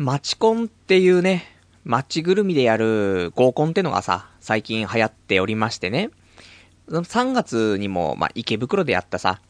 [0.00, 1.44] マチコンっていうね、
[1.82, 6.10] マッチぐるみでやる合コンってのがさ、最近流行っておりましてね。
[6.88, 9.40] 3月にも、まあ、池袋でやったさ、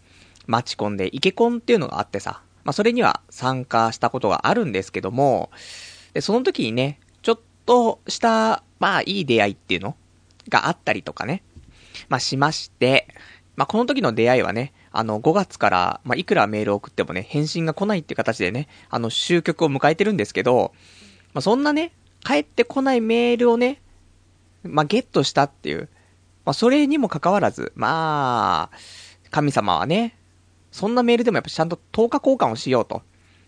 [0.46, 5.50] マチコンで池コンっていうのがあってさ、まあ、それには参加したことがあるんですけども、
[6.14, 9.96] で、その時にね、ちょっとした、まあ、いい出会いっていうの
[10.48, 11.42] があったりとかね、
[12.08, 13.06] まあ、しまして、
[13.56, 20.72] まあ、この時の出会いはね、あの、5月から、まあ、いくらメール送ってもね、返信が来ないって形でね、あの、終局を迎えてるんですけど、
[21.34, 21.92] まあ、そんなね、
[22.24, 23.80] 帰ってこないメールをね、
[24.64, 25.88] まあ、ゲットしたっていう。
[26.44, 28.76] まあ、それにもかかわらず、まあ、
[29.30, 30.16] 神様はね、
[30.72, 33.02] そんなメールでもやっぱちゃんと10日交換をしようと。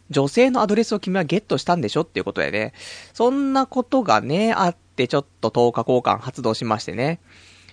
[0.09, 2.75] 女性のアドレスを君はゲットしたんでしょっていうことでね、
[3.13, 7.19] そんなことがね、あってちょっと10日交換発動しましてね。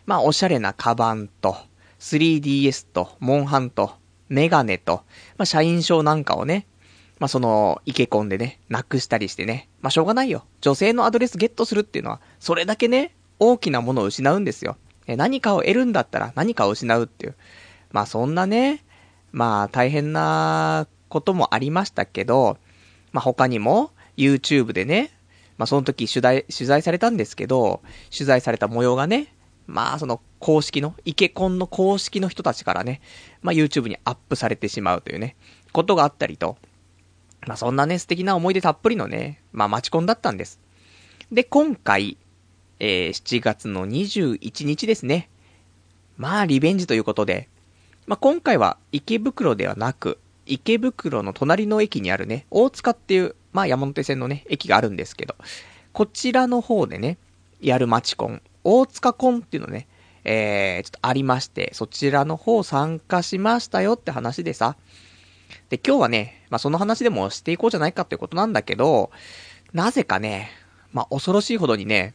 [0.08, 1.58] まあ、おしゃれなカバンと、
[2.00, 3.94] 3DS と、モンハンと、
[4.30, 5.04] メガネと、
[5.38, 6.68] まあ、社員証なんかをね、
[7.20, 9.70] まあ、その、イケコンでね、なくしたりしてね。
[9.82, 10.46] まあ、しょうがないよ。
[10.62, 14.78] 女性のアドレスゲットするっていうのは、それだけね、大きなものを失うんですよ。
[15.08, 17.36] え、何かを得るんだったら何かを失うっていう。
[17.92, 18.84] まあ、そんなね、
[19.32, 22.58] まあ、大変なこともありましたけど、
[23.12, 25.12] まあ、他にも、YouTube でね、
[25.58, 29.34] まあ、その時取材、取材されたんですけど、取材された模様がね、
[29.68, 33.02] まあ、その公式の、イケコンの公式の人たちからね、
[33.42, 35.36] まあ、YouTube にアップされてしまうというね、
[35.74, 36.58] ことがあったりと、
[37.46, 40.60] まあそんなね、素敵な思い出たっぷりのね、まあ待ち込んだったんです。
[41.32, 42.18] で、今回、
[42.80, 45.30] えー、7月の21日ですね。
[46.18, 47.48] まあリベンジということで、
[48.06, 55.36] まあ今回は池袋ではなく、池袋の隣の駅にあるね、大塚っていう、まあ山手線のね、駅があるんですけど、
[55.94, 57.18] こちらの方でね、
[57.62, 59.88] やるマチコン、大塚コンっていうのね、
[60.24, 64.76] えー、ちょっとありまして、そちらの方参加しましたよって話でさ、
[65.70, 69.12] で、今日はね、まあ、その話でもしていこうじゃないかっていうことなんだけど、
[69.74, 70.50] なぜかね、
[70.92, 72.14] まあ、恐ろしいほどにね、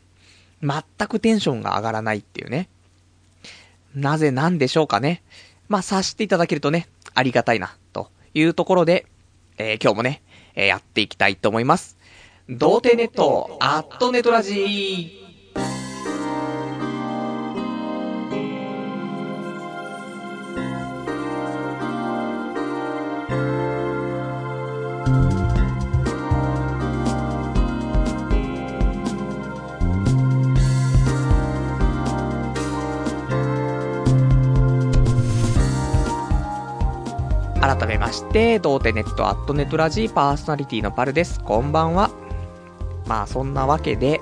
[0.62, 2.68] 全くテンションが上がらないっていうね。
[3.94, 5.22] なぜなんでしょうかね。
[5.68, 9.06] まあ、察していただけるとね、ありがたいな、というところで、
[9.58, 10.22] えー、今日もね、
[10.54, 11.96] えー、やっていきたいと思います。
[12.48, 15.21] 童貞ネット、アットネトラジー。
[37.82, 41.40] 改めまして、童貞ネットアットネットラジーパーソナリティのパルです。
[41.40, 42.12] こんばんは。
[43.08, 44.20] まあそんなわけで、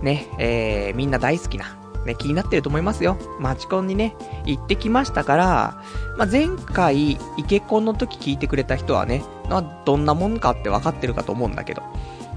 [0.00, 1.76] ね、えー、みんな大好きな、
[2.06, 3.18] ね、気になってると思いますよ。
[3.38, 5.82] マチコンにね、行ってきましたから、
[6.16, 11.82] まあ前回、イケコンの時聞いてくれた人はね、まあ、どんなもんかって分かってるかと思うんだけど、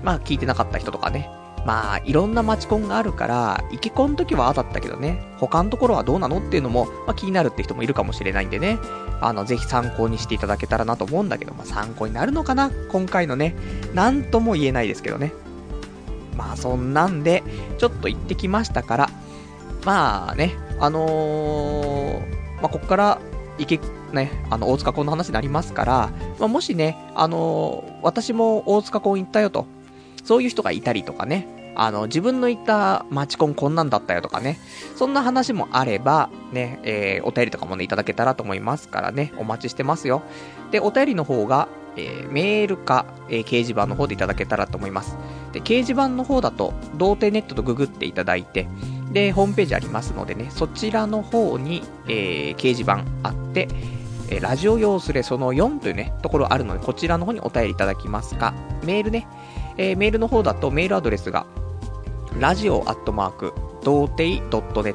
[0.03, 1.29] まあ聞いてなかった人とかね、
[1.65, 8.79] まあ、いろんなマチコンがあるから、イケコンの時はあだったけどね、他のところはどうなのっていうのも、まあ、気になるって人もいるかもしれないんでね、
[9.21, 12.71] あの、ぜひ参考にしていただけたらなと思うんだけど、まあ、参考になるのかな？
[12.89, 13.55] 今回のね、
[13.93, 15.33] なんとも言えないですけどね。
[16.37, 17.43] まあ、そんなんで、
[17.77, 19.09] ちょっと行ってきましたから、
[19.85, 22.19] まあね、あのー、
[22.61, 23.19] まあ、ここから、
[23.57, 23.79] いけ、
[24.13, 26.09] ね、あの、大塚コンの話になりますから、
[26.39, 29.65] まあ、もしね、あのー、私も大塚コン行ったよと、
[30.23, 34.59] そういう人がいたりとかね、あの、自分の言ったマチコンこんなんだったよとかね、
[34.95, 40.21] そんな話もあれば、ね、えー、お便りとかもね、いただけたらと思いますからね、お待ちしてますよ。
[40.71, 45.17] で、お便りの方が、えー、メールか、えー、掲示板の方でいただけたらと思います。
[45.53, 48.67] で、掲示板の方だと、童貞ネットとググっていただいて、
[49.11, 53.67] で、ホームページありますのでね、そちらの方に、えー、掲示板あって、
[54.31, 58.53] えラジオ用スレその4というね、ところあるので、こちらの方にお便りいただきますか、
[58.83, 59.27] メールね、
[59.79, 61.47] えー、メールの方だとメールアドレスが、
[62.37, 64.93] ラジオアットマーク、童貞 .net、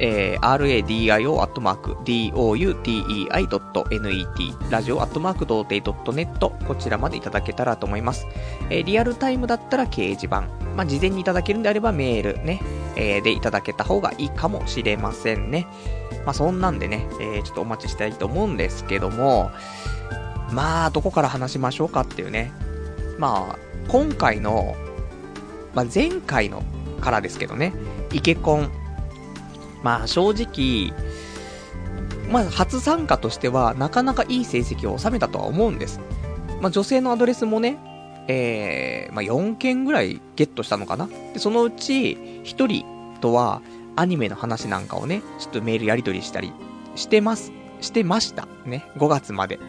[0.00, 8.26] えー、radio アットマーク、doutei.net、ラジオアットマーク、童貞 .net、こちらまでいただけたらと思います。
[8.70, 12.62] えー、リアルタイムだったら掲示板、まあ、事前にいただけるんであればメールね、
[12.96, 15.66] えー、でいただけた方がいいかもしれませんね。
[16.24, 19.50] まあ、そんなんでね、えー、ちょっとお待ちしたいと思うんですけども、
[20.50, 22.52] まあ、どこから話しましょうかっていうね。
[23.18, 24.76] まあ、今回の
[25.74, 26.64] まあ、前回の
[27.00, 27.72] からですけどね、
[28.12, 28.70] イケコン。
[29.84, 30.92] まあ正直、
[32.32, 36.00] まあ初参加としてはなかなかいい成績を収めたとは思うんです。
[36.60, 37.78] まあ女性のアドレスもね、
[38.26, 42.84] えー、まあ4件ぐらいゲットしたのかなで、そのうち1人
[43.20, 43.62] とは
[43.94, 46.52] アニメの話なんかをね、ちょっとメールやり取りしたり
[46.96, 48.48] してます、してました。
[48.64, 49.60] ね、5月まで。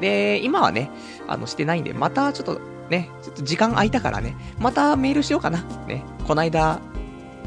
[0.00, 0.90] で、今はね、
[1.26, 5.62] あの、してないんで、またちょっとね、ちょっと時間空いたからね、またメールしようかな。
[5.86, 6.80] ね、こないだ、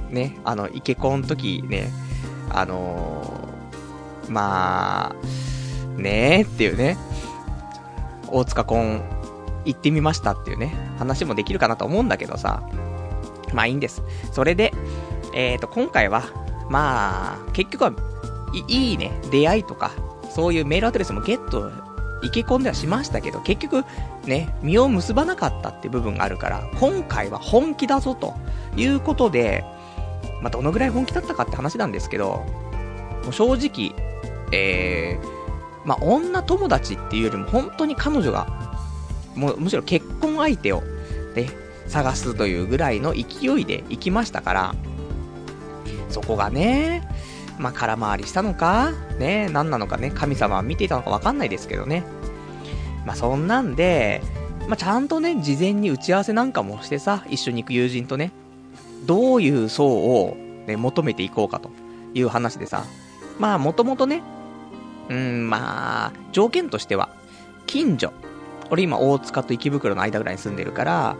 [0.09, 1.91] ね、あの、イケコンの時ね、
[2.49, 6.97] あのー、まあ、ねえっていうね、
[8.27, 9.01] 大塚コン
[9.65, 12.63] 行ってみましたっていうね、話もできるかなと思うんだけどさ、
[13.53, 14.03] まあいいんです。
[14.31, 14.73] それで、
[15.33, 16.23] えっ、ー、と、今回は、
[16.69, 17.94] まあ、結局は、
[18.67, 19.91] いいね、出会いとか、
[20.29, 21.71] そういうメールアドレスもゲット、
[22.23, 23.83] いけ込んではしましたけど、結局、
[24.25, 28.35] ね、実を結ばなかったって部分があるから、今回は本気だぞと
[28.75, 29.63] いうことで、
[30.41, 32.45] まあ、どのぐらい本気だったかって話なんですけど、
[33.23, 33.95] もう正直、
[34.51, 38.47] えー、まあ、女友達っていうよりも本当に彼女が、
[39.35, 40.81] もうむしろ結婚相手を、
[41.35, 41.50] ね、
[41.88, 44.75] 探すというぐらいの勢いで行きましたから、
[46.09, 47.07] そこがね、
[47.57, 52.03] まあ、空回りしたのか、ね、何なのかね、神様は見ていたのかわかんないですけどね。
[53.06, 54.21] まあ、そんなんで、
[54.68, 58.31] まあ、ちゃんとね、事前に打ち合わせなんかもしてさ、一緒に行く友人とね、
[59.06, 60.38] どういう層を、
[60.68, 61.71] ね、求めていこうかと
[62.13, 62.86] いう話でさ、
[63.39, 64.21] まあ、もともとね、
[65.09, 67.09] うん、まあ、条件としては、
[67.65, 68.13] 近所。
[68.69, 71.15] 俺今、大塚と池袋の間ぐらいに住んでるから、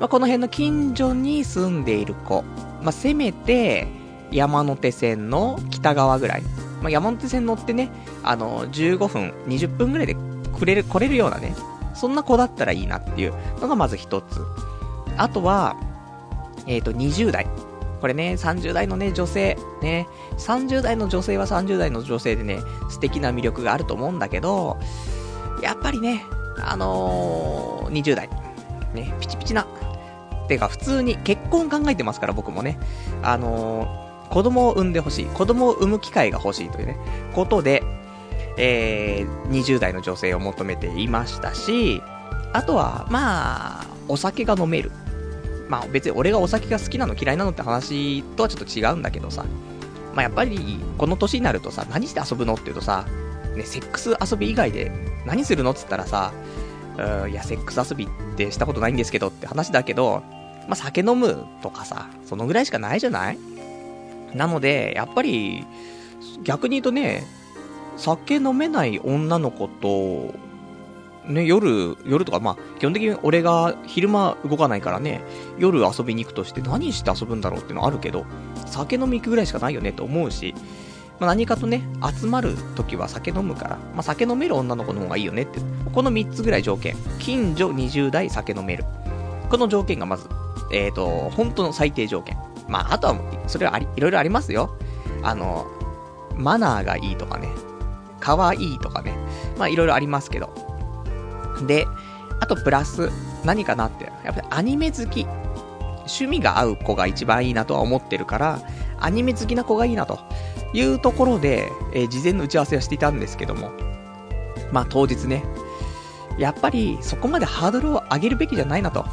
[0.00, 2.42] まあ、この辺の近所に住んでいる子。
[2.82, 3.86] まあ、せめて、
[4.32, 6.42] 山手線の北側ぐらい。
[6.82, 7.90] まあ、山手線乗ってね、
[8.22, 10.16] あの、15分、20分ぐらいで
[10.58, 11.54] 来れる、来れるようなね、
[11.94, 14.40] そんな子だったらいいなっていうのがまず一つ。
[15.16, 15.76] あとは、
[16.66, 17.46] えっ、ー、と、20代。
[18.00, 20.06] これね、30代のね、女性、ね、
[20.38, 22.60] 30代の女性は30代の女性でね、
[22.90, 24.76] 素敵な魅力があると思うんだけど、
[25.62, 26.24] やっぱりね、
[26.60, 28.28] あのー、20代、
[28.94, 29.66] ね、ピチピチな、
[30.48, 32.78] てか普通に結婚考えてますから僕もね、
[33.22, 36.98] あのー、子供を産んでほしい、子供を産む機会が欲しいというね、
[37.34, 37.82] ことで、
[38.56, 42.02] えー、20代の女性を求めていましたし、
[42.52, 44.90] あとは、まあ、お酒が飲める。
[45.68, 49.44] まあ別に俺がお酒が好きなの嫌いなのって話とはちょっと違うんだけどさ、
[50.14, 53.04] まあやっぱりこの年になるとさ、何して遊ぶのって言うとさ、
[53.56, 54.92] ね、セックス遊び以外で
[55.26, 56.32] 何するのっつったらさ、
[57.24, 60.22] うんいや、セックス遊びってしたことないんですけどって話だけど、
[60.68, 63.38] まあ酒飲むとかさ、そのぐらいしかないじゃない？
[64.34, 65.66] なので、やっぱり、
[66.44, 67.24] 逆に言うとね、
[67.96, 70.34] 酒飲めない女の子と、
[71.28, 75.22] ね、夜、夜とか、まあ、基本的に俺が昼間動かないからね、
[75.58, 78.24] 夜遊びに行くとして何して遊ぶんだろうっていうのあるけど、
[78.66, 80.54] 酒飲み行くぐらいしかないよねと思うし、
[81.18, 81.82] まあ、何かとね、
[82.20, 85.60] 集まる時は酒飲むから、まあ、酒飲める女の子の方がいいよねって、
[85.92, 86.94] この3つぐらい条件。
[87.18, 88.84] 近所20代酒飲める。
[89.48, 90.28] この条件がまず、
[90.72, 92.36] えっ、ー、と、本当の最低条件。
[92.68, 94.76] まあ、あとは、それはあり、いろいろありますよ。
[95.22, 95.66] あの、
[96.34, 97.48] マナーがいいとかね、
[98.20, 99.16] 可愛いとかね、
[99.58, 100.50] まあ、いろいろありますけど、
[101.66, 101.86] で、
[102.40, 103.10] あとプラス、
[103.44, 105.26] 何かなって、やっぱりアニメ好き。
[106.08, 108.60] 趣味が合う子が一番いいなとは思ってるから、
[109.00, 110.20] アニメ好きな子がいいなと。
[110.72, 113.70] いうところで、えー、事前の打ち合わせをしていたんですけども、
[114.72, 115.42] まあ当日ね、
[116.38, 119.04] やっぱりそこまでハードルを上げるべきじゃないなと。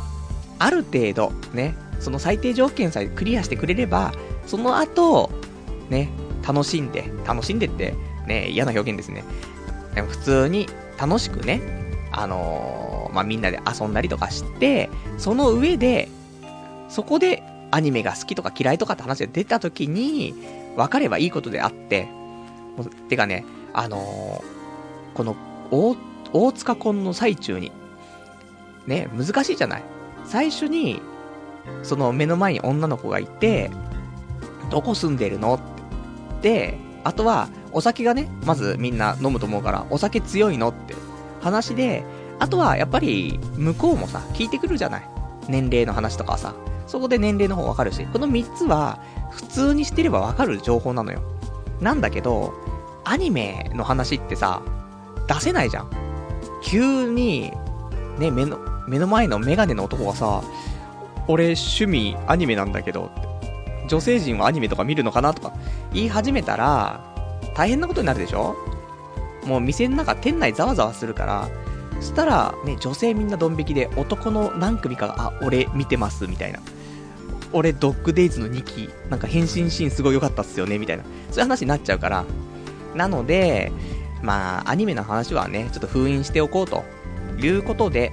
[0.60, 4.12] ある程度、ね、その最低条件さえクリアしてくれれば、
[4.46, 5.32] その後、
[5.90, 6.10] ね、
[6.46, 7.96] 楽しんで、楽しんでって、
[8.28, 9.24] ね、嫌な表現ですね。
[9.96, 10.68] でも普通に
[10.98, 11.62] 楽しくね、
[12.12, 16.10] あのー、まあ、みんなで遊んだりとかして、その上で、
[16.90, 20.36] そこでアニメが好きとか嫌いとかって話が出た時に、
[20.76, 22.08] 分かればいいことであって、
[23.10, 25.36] てかね、あのー、この
[25.72, 25.96] 大、
[26.34, 27.72] 大塚婚の最中に、
[28.88, 29.84] ね、難しいじゃない？
[30.26, 31.02] 最初に、
[31.84, 33.70] その目の前に女の子がいて、
[34.70, 35.60] どこ住んでるの？
[36.38, 36.78] って。
[37.04, 40.96] あとは、お酒がね、まずみんな飲むと思うから、お酒強いのって
[41.42, 42.04] 話で、
[42.40, 45.10] あとはやっぱり向こうもさ、聞いてくるじゃない。
[45.48, 46.54] 年齢の話とかさ。
[46.88, 49.00] そこで年齢の方わかるし、この3つは
[49.32, 51.22] 普通にしてればわかる情報なのよ。
[51.82, 52.54] なんだけど、
[53.04, 54.62] アニメの話ってさ、
[55.28, 55.90] 出せないじゃん。
[56.62, 57.52] 急に、
[58.20, 60.44] ね、目の、目の前のメガネの男がさ、
[61.28, 63.10] 俺趣味アニメなんだけど、
[63.88, 65.54] 女性陣はアニメとか見るのかなとか
[65.94, 67.13] 言い始めたら、
[67.56, 68.56] 大変なことになるでしょ？
[69.46, 71.50] もう店の中、店内ざわざわするから、
[72.00, 76.60] そしたら、ね、女性みんなドン引きで、男の何組かが、あ、俺見てます、みたいな。
[77.52, 81.04] 俺、ドッグデイズの2期、なんか変身シーンすごい良かったっすよね、みたいな。
[81.04, 82.26] そういう話になっちゃうから。
[82.96, 83.72] なので、
[84.22, 86.84] まあ、アニメの話はね、ちょっと封印しておこうと
[87.38, 88.12] いうことで、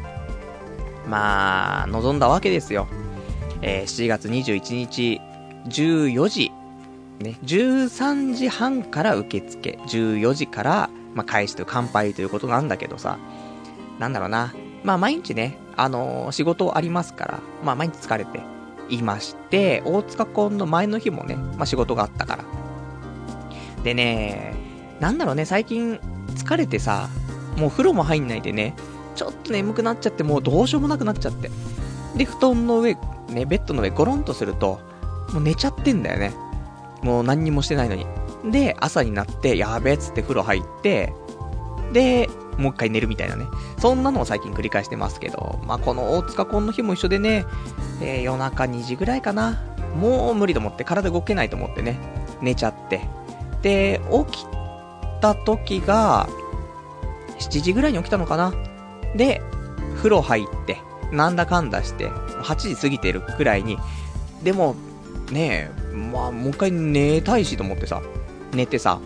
[1.08, 2.88] まあ、望んだわけですよ。
[3.62, 5.20] えー、7月21日、
[5.68, 6.52] 14時、
[7.20, 13.18] ね、13時半から受付、14時からまあ、返しと乾杯ということなんだけどさ、
[13.98, 18.40] なんだろうな、まあ毎日ね、あのー仕事ありますから、まあ毎日疲れて
[18.88, 22.44] いまして、大塚コンの前の日もね、まあ仕事があったから。
[23.82, 24.54] でね、
[25.00, 25.98] なんだろうね、最近
[26.34, 27.08] 疲れてさ、
[27.56, 28.74] もう風呂も入んないでね、
[29.16, 31.50] ちょっと眠くなっちゃって、もうどうしようもなくなっちゃって。
[32.16, 32.96] で、布団の上、
[33.28, 34.80] ね、ベッドの上ゴロンとすると、
[35.32, 36.32] もう寝ちゃってんだよね。
[37.02, 38.06] もう何にもしてないのに。
[38.50, 41.12] で、朝になって、やべっつって風呂入って、
[41.92, 43.46] で、もう一回寝るみたいなね。
[43.78, 47.44] そんなのを最近繰り返してますけど、まあ、この大塚コンの日も一緒でね、
[48.00, 49.62] えー夜中2時ぐらいかな。
[49.98, 51.98] もう無理と思って、体動けないと思ってね、
[52.40, 53.00] 寝ちゃって。
[53.62, 54.46] で、起き
[55.20, 56.28] た時が、
[57.38, 58.52] 7時ぐらいに起きたのかな。
[59.16, 59.42] で、
[59.96, 60.78] 風呂入って、
[61.10, 63.78] なんだかんだして、8時過ぎてるくらいに、
[64.42, 64.76] でも、
[65.30, 68.02] ねえ、まあ、もう一回寝たいしと思ってさ、
[68.52, 69.00] 寝てさ、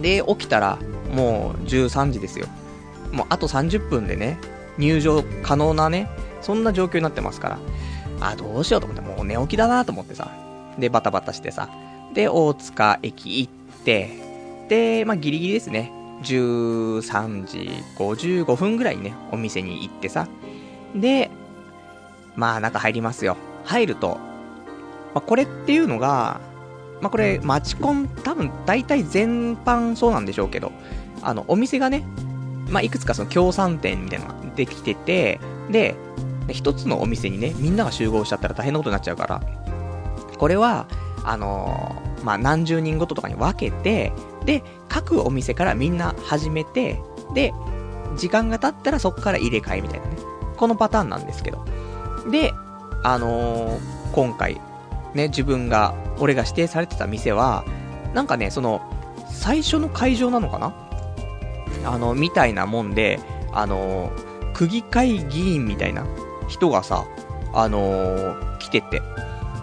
[0.00, 0.78] で、起きたら、
[1.12, 2.46] もう13時ですよ。
[3.12, 4.38] もうあと30分でね、
[4.78, 6.08] 入場可能なね、
[6.40, 7.58] そんな状況になってますから、
[8.20, 10.30] あ、どうしようと思って、もう寝起きだなと思ってさ、
[10.78, 11.68] で、バタバタしてさ、
[12.14, 13.52] で、大塚駅行っ
[13.84, 14.10] て、
[14.68, 20.28] で、まあ、ギリギリですね、13時55分ぐらいにね、お店に行ってさ、
[20.94, 21.30] で、
[22.36, 23.36] まあ、中入りますよ。
[23.64, 24.18] 入ると、
[25.14, 26.40] まあ、これっていうのが、
[27.00, 30.72] まあ、これ、マチコン、多分、大体全般そうなんでしょうけど、
[31.22, 32.04] あの、お店がね、
[32.68, 35.40] まあ、いくつかその協賛店みたいなのができてて、
[35.70, 35.94] で、
[36.48, 39.40] 一つのお店にね、みんなが集合しちゃったら大変なことになっちゃうから、
[40.38, 40.86] これは、
[41.24, 44.12] あのーまあ、何十人ごととかに分けて、
[44.44, 47.00] で、各お店からみんな始めて、
[47.34, 47.52] で、
[48.16, 50.16] 時間が経ったらそこから入れ替えみたいなね。
[50.56, 51.64] このパターンなんですけど。
[52.30, 52.52] で、
[53.02, 54.60] あのー今回、
[55.14, 57.64] ね、自分が、俺が指定されてた店は、
[58.14, 58.80] なんかね、その、
[59.28, 60.74] 最初の会場なのかな？
[61.84, 63.20] あの、みたいなもんで、
[63.52, 64.12] あの
[64.54, 66.04] 区議会議員みたいな
[66.48, 67.04] 人がさ、
[67.54, 69.00] あの来てて、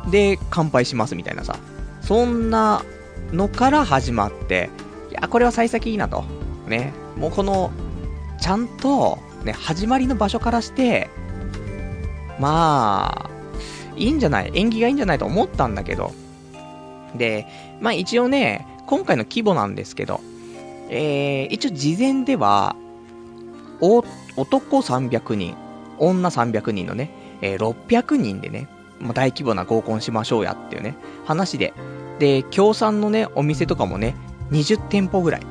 [0.10, 1.58] で、乾杯しますみたいなさ、
[2.02, 2.84] そんな
[3.32, 4.70] のから始まって、
[5.12, 6.24] いや、これは幸先いいなと。
[6.68, 7.72] ね、もうこの、
[8.42, 11.10] ちゃんと、ね、始まりの場所からして、
[12.40, 13.30] まあ、
[13.98, 14.52] いいんじゃない？
[14.54, 16.14] 縁起がいいんじゃないと思ったんだけど。
[17.16, 17.48] で、
[17.82, 20.22] まあ一応ね、今回の規模なんですけど、
[20.90, 22.76] えー、一応事前では、
[23.82, 24.04] お、
[24.38, 25.56] 男300人、
[26.00, 27.12] 女300人のね、
[27.42, 28.68] えー600人でね、
[29.00, 31.74] もう大規模な合コンしましょうやっていうね、話で。
[32.20, 34.16] で、協賛のね、お店とかもね、
[34.52, 35.42] 20店舗ぐらい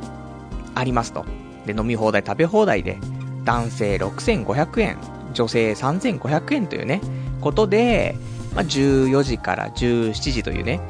[0.74, 1.24] ありますと。
[1.64, 2.98] で、飲み放題食べ放題で、
[3.44, 4.98] 男性6500円、
[5.32, 7.00] 女性3500円というね、
[7.40, 8.16] ことで、
[8.56, 10.80] まあ、14時から17時というね、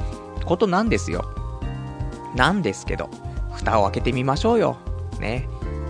[0.45, 1.25] ことなんですよ。
[2.37, 3.11] なんですけど、
[3.53, 4.77] 蓋を開けてみましょうよ。
[5.21, 5.49] ね。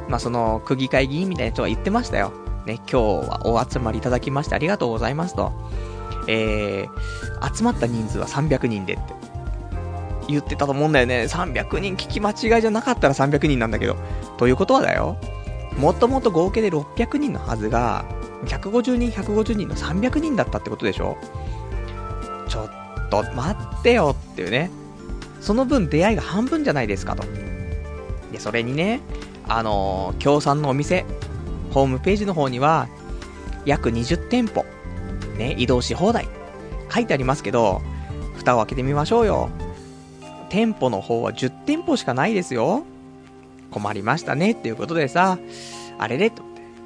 [0.09, 2.33] まあ、その、区議会議員みたいな人が言ってましたよ。
[2.65, 5.53] ね、今日はお集まりいただきましてありがとうございますと。
[6.29, 9.15] えー、集まった人数は300人でって。
[10.29, 11.25] 言ってたと思うんだよね。
[11.25, 13.97] 300人聞き間違いじゃなかったら300人なんだけど。
[14.39, 15.19] ということはだよ。
[15.79, 18.05] もともと合計で600人のはずが、
[18.47, 21.17] 150人、150人の300人だったってことでしょ
[22.49, 24.71] ちょっと待ってよっていうね。
[25.41, 27.25] その分出会いが半分じゃないですかと。
[28.33, 29.01] で、それにね、
[29.49, 31.05] あのー、協賛のお店、
[31.71, 32.89] ホームページの方には、
[33.65, 34.65] 約20店舗、
[35.37, 36.29] ね、移動し放題、
[36.93, 37.83] 書いてありますけど、
[38.37, 39.51] 蓋を開けてみましょうよ。
[40.49, 42.85] 店舗の方は10店舗しかないですよ。
[43.71, 45.39] 困りましたねっていうことでさ、
[45.99, 46.43] あれれと。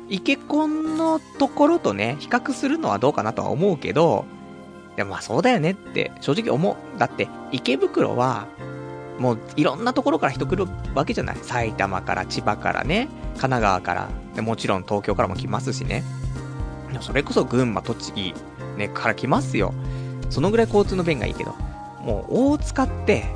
[0.08, 4.24] イケコンのところとね、比較するのはどうかなとは思うけど、
[4.96, 6.98] でもまあそうだよねって正直思う。
[6.98, 8.46] だって、池袋は、
[9.18, 11.36] もういろんなところから人来るわけじゃない。
[11.42, 16.02] 埼玉から千葉からね、神奈川から、でもちろん東京からも来ますしね。
[17.00, 18.34] それこそ群馬、栃木、
[18.76, 19.72] ね、から来ますよ。
[20.28, 21.54] そのぐらい交通の便がいいけど、
[22.02, 23.26] もう大塚って、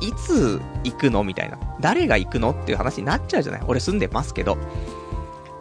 [0.00, 1.22] いつ行くの？
[1.22, 1.58] みたいな。
[1.80, 2.50] 誰が行くの？
[2.50, 3.62] っていう話になっちゃうじゃない。
[3.66, 4.58] 俺住んでますけど。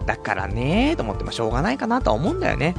[0.08, 2.74] だからねーと思って、まあ、しょうがないかなとは思うんだよね。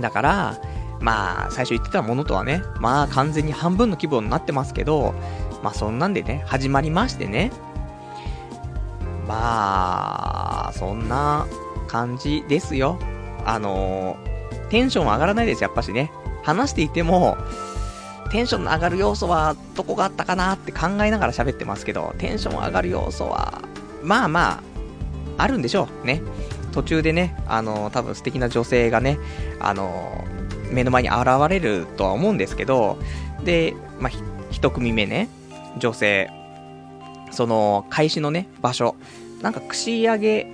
[0.00, 0.58] だから、
[1.00, 5.14] まあ、最初言ってたものとはね、まあ、完全に半分の規模になってますけど、
[5.62, 7.52] まあ、そんなんでね、始まりましてね。
[9.26, 11.46] まあ、そんな
[11.88, 12.98] 感じですよ。
[13.44, 14.16] あの
[14.70, 16.10] テンション上がらないです、やっぱしね。
[16.42, 17.36] 話していても、
[18.30, 23.62] テンションの上がる要素はどこがあったかなって考えながら喋ってますけど、テンション上がる要素は、
[24.02, 24.62] まあま
[25.38, 26.22] あ、あるんでしょうね。
[26.72, 29.18] 途中でね、あの、多分素敵な女性がね、
[29.60, 30.24] あの、
[30.70, 32.98] 目の前に現れるとは思うんですけど、
[33.44, 34.12] で、まあ、
[34.50, 35.28] 一組目ね、
[35.78, 36.30] 女性、
[37.30, 38.96] その、開始のね、場所、
[39.42, 40.46] なんか串揚げ、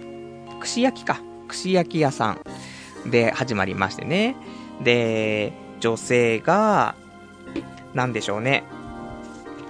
[0.61, 1.21] 串焼きか。
[1.49, 2.31] 串焼き屋さ
[3.07, 4.37] んで始まりましてね。
[4.83, 6.95] で、女性が、
[7.95, 8.64] なんでしょうね。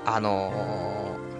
[0.04, 0.52] あの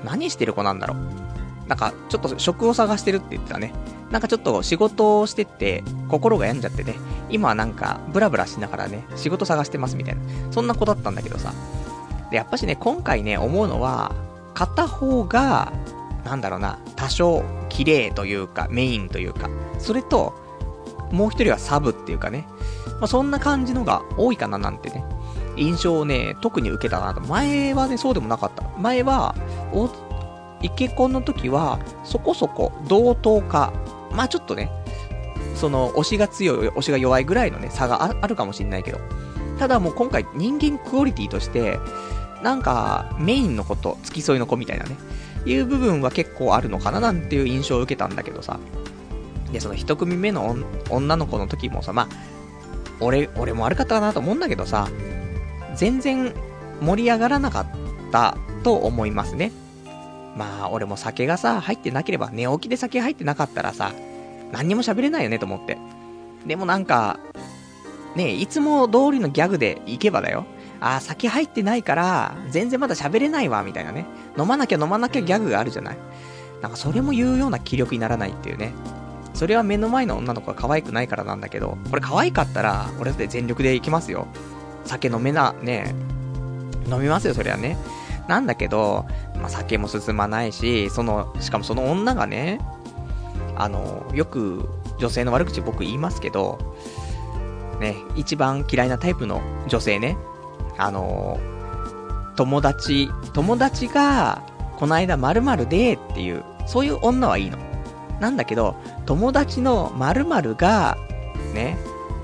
[0.03, 1.69] ー、何してる子なんだろう。
[1.69, 3.73] なんか、ちょっと職を探してるって言ってたね。
[4.13, 6.97] なんかちょっと仕事をしてて、心が病んじゃってね。
[7.31, 10.21] 今はなんか、ブラブラしながらね、仕事探してますみたいな。
[10.51, 11.55] そんな子だったんだけどさ。
[12.31, 14.15] で、やっぱしね、今回ね、思うのは、
[14.53, 15.73] 片方が、
[16.25, 20.35] なんだろうな、多少、綺麗というか、メインというか、それと、
[21.11, 22.47] もう一人はサブっていうかね、
[23.01, 25.03] まあ、そんな感じのが多いかななんてね、
[25.57, 27.21] 印象をね、特に受けたなと。
[27.23, 28.65] 前はね、そうでもなかった。
[28.79, 29.35] 前は、
[29.73, 29.89] お、
[30.61, 33.73] イケコンの時は、そこそこ同等か、
[34.13, 34.71] まあちょっとね、
[35.55, 39.01] その、推しが強い、推しが弱いぐらいのね、差があるかもしんないけど。
[39.59, 41.79] ただもう今回人間クオリティとして、
[42.43, 44.97] なんか、メインの子と付き添いの子みたいなね、
[45.45, 48.59] いう部分は結構あるのかななんていう印象を受けたんだけどさ。
[49.53, 50.57] で、その一組目の
[50.91, 52.09] 女の子の時もさ、まあ、
[53.01, 54.89] 俺、俺も悪かったかなと思うんだけどさ、
[55.75, 56.35] 全然
[56.81, 57.67] 盛り上がらなかっ
[58.11, 59.53] たと思いますね。
[60.37, 63.93] まあ、俺も酒がさ、入ってなければ、寝起きで酒入ってなかったらさ、
[64.53, 65.79] 何にも喋れないよねと思って。
[66.47, 67.19] でもなんか、
[68.17, 70.45] ねいつも通りのギャグで行けばだよ。
[70.81, 74.07] あー、酒入ってないから、全然まだ喋れないわ、みたいなね。
[74.39, 75.99] 飲まなきゃ飲まなきゃギャグがあるじゃない。
[76.61, 78.73] なんかそれも言うような気力にならないっていうね。
[79.35, 84.27] それは目の前の女の子が可愛くないからなんだけど、これ可愛かったら、俺だって全力で行きますよ。
[84.85, 85.95] 酒飲めな、ね
[86.91, 87.77] 飲みますよ、そりゃね。
[88.29, 92.61] なんだけど、まあ、酒も進まないし、その、しかもその女がね、
[93.57, 96.59] あの、よく女性の悪口僕言いますけど、
[97.81, 100.17] ね、一番嫌いなタイプの女性ね、
[100.79, 101.39] あの、
[102.37, 104.43] 友達、友達が、
[104.77, 107.59] この間〇〇でっていう、そういう女はいいの。
[108.21, 110.97] なんだけど、友達の〇〇が、
[111.55, 111.77] ね、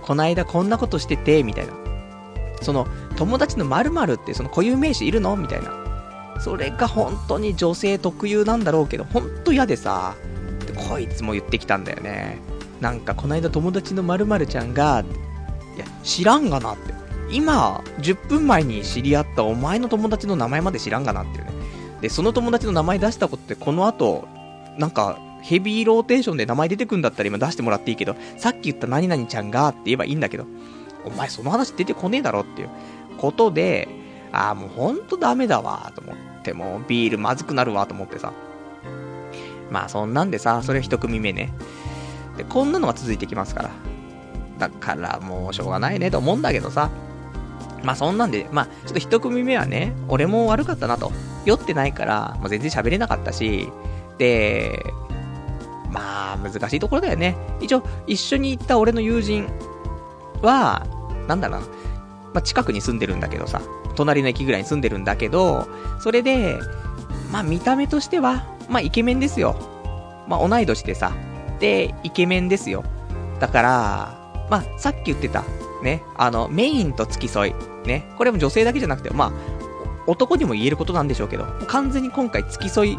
[0.02, 1.72] この間こんなことしてて、みたいな。
[2.62, 5.36] その、友達の〇〇ってその固有名詞いるの？
[5.36, 5.72] みたいな。
[6.38, 10.14] それが本当に女性特有なんだろうけど、本当嫌でさ、
[10.66, 12.38] でこいつも言ってきたんだよね。
[12.80, 15.04] なんか、この間友達の〇〇ちゃんが、
[15.76, 16.94] いや、知らんがなって。
[17.30, 21.50] 今、10分前に知り合ったお前の友達の名前まで知らんがなっていうね。
[22.00, 24.28] で、その友達の名前出したことって、この後、
[24.78, 30.46] なんか、ヘビーローテーションで名前出てくんだったら今出してもらっていいけど、さっき言った何々ちゃんがって言えばいいんだけど、
[31.04, 32.70] お前その話出てこねえだろっていう
[33.18, 33.88] ことで、
[34.32, 38.32] ああ、もうほんとダメだわ、と思って、もビールまずくなるわ、と思ってさ。
[39.70, 41.52] まあそんなんでさ、それ一組目ね。
[42.36, 43.70] で、こんなのが続いてきますから。
[44.58, 46.90] だからもうしょうがないねと思うんだけどさ。
[47.82, 51.12] まあそんなんで、まあちょっと一組目はね、俺も悪かったなと。
[51.44, 53.68] 酔ってないから、まあ、全然喋れなかったし、
[54.18, 54.84] で、
[55.90, 57.36] まあ難しいところだよね。
[57.60, 59.48] 一応、一緒に行った俺の友人
[60.42, 60.86] は、
[61.26, 61.66] なんだろうな、
[62.34, 63.62] ま近くに住んでるんだけどさ、
[63.98, 66.58] 隣の駅ぐらいに住んでるんだけど、それで、
[67.32, 69.56] まあ見た目としては、まあイケメンですよ。
[70.28, 71.12] まあ同い年でさ、
[71.58, 72.84] で、イケメンですよ。
[73.40, 75.44] だから、まあさっき言ってた、
[75.82, 77.54] ね、あの、メインと付き添い。
[77.86, 79.32] ね、これも女性だけじゃなくて、まあ、
[80.06, 82.98] 男にも言えることなんでしょうけど、完全に今回付き添い、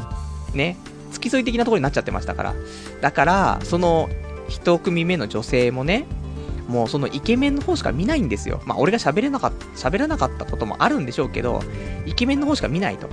[0.54, 0.78] ね、
[1.12, 2.56] 付き添い的なところになっちゃってましたから。
[3.02, 4.10] だから、その、
[4.48, 6.08] 一組目の女性もね、
[6.70, 8.62] もうそのイケメンの方しか見ないんですよ。
[8.66, 11.64] まあ、俺が喋れなかった、喋らなかったこともあるんでしょうけど、
[12.06, 13.10] イケメンの方しか見ないと。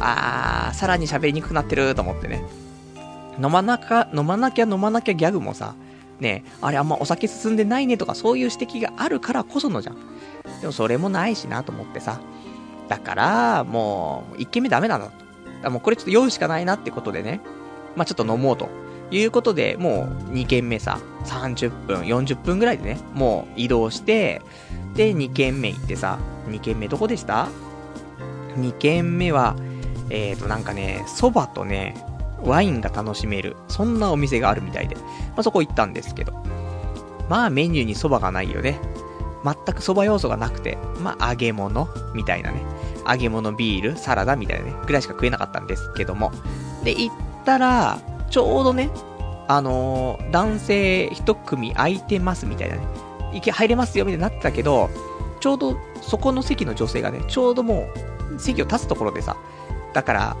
[0.00, 2.42] あー、さらに喋りにくくなってると思ってね。
[3.38, 5.74] 飲まなか、飲まなきゃ飲まなきゃギャグもさ、
[6.18, 9.96] ね、あれあんまお酒進んでないねとかそういう指摘があるからこそのじゃん。
[10.62, 12.20] でもそれもないしなと思ってさ。
[12.88, 15.12] だから、もう、1軒目ダメだなと。
[15.62, 17.40] だもうこれちょっと酔うしかないなってことでね。
[17.96, 18.68] まあちょっと飲もうと。
[19.10, 24.42] いうことで、もう2軒目さ、30分、40分ぐらいでね、もう移動して、
[24.94, 27.48] で、2軒目行ってさ、2軒目どこでした
[28.56, 29.56] ?2 軒目は、
[30.10, 31.96] えーと、なんかね、蕎麦とね、
[32.42, 35.02] ワインが楽しめる、そんなお店があるみたいで、ま
[35.38, 36.32] あ、そこ行ったんですけど。
[37.28, 38.78] まあメニューに蕎麦がないよね。
[39.44, 42.62] 全く蕎麦要素がなくて、まあ揚げ物みたいなね。
[43.08, 46.32] 揚げ物、ビール、サラダみたいなね、ぐらいしか食えなかったんですけども。
[46.82, 47.14] で、行っ
[47.44, 47.98] たら、
[48.34, 48.90] ちょうどね、
[49.46, 52.82] あのー、男性一組空いてますみたいなね。
[53.32, 54.90] 行け、入れますよみたいになってたけど、
[55.38, 57.86] ちょうどそこの席の女性がね、ちょうども
[58.34, 59.36] う、席を立つところでさ、
[59.92, 60.36] だから、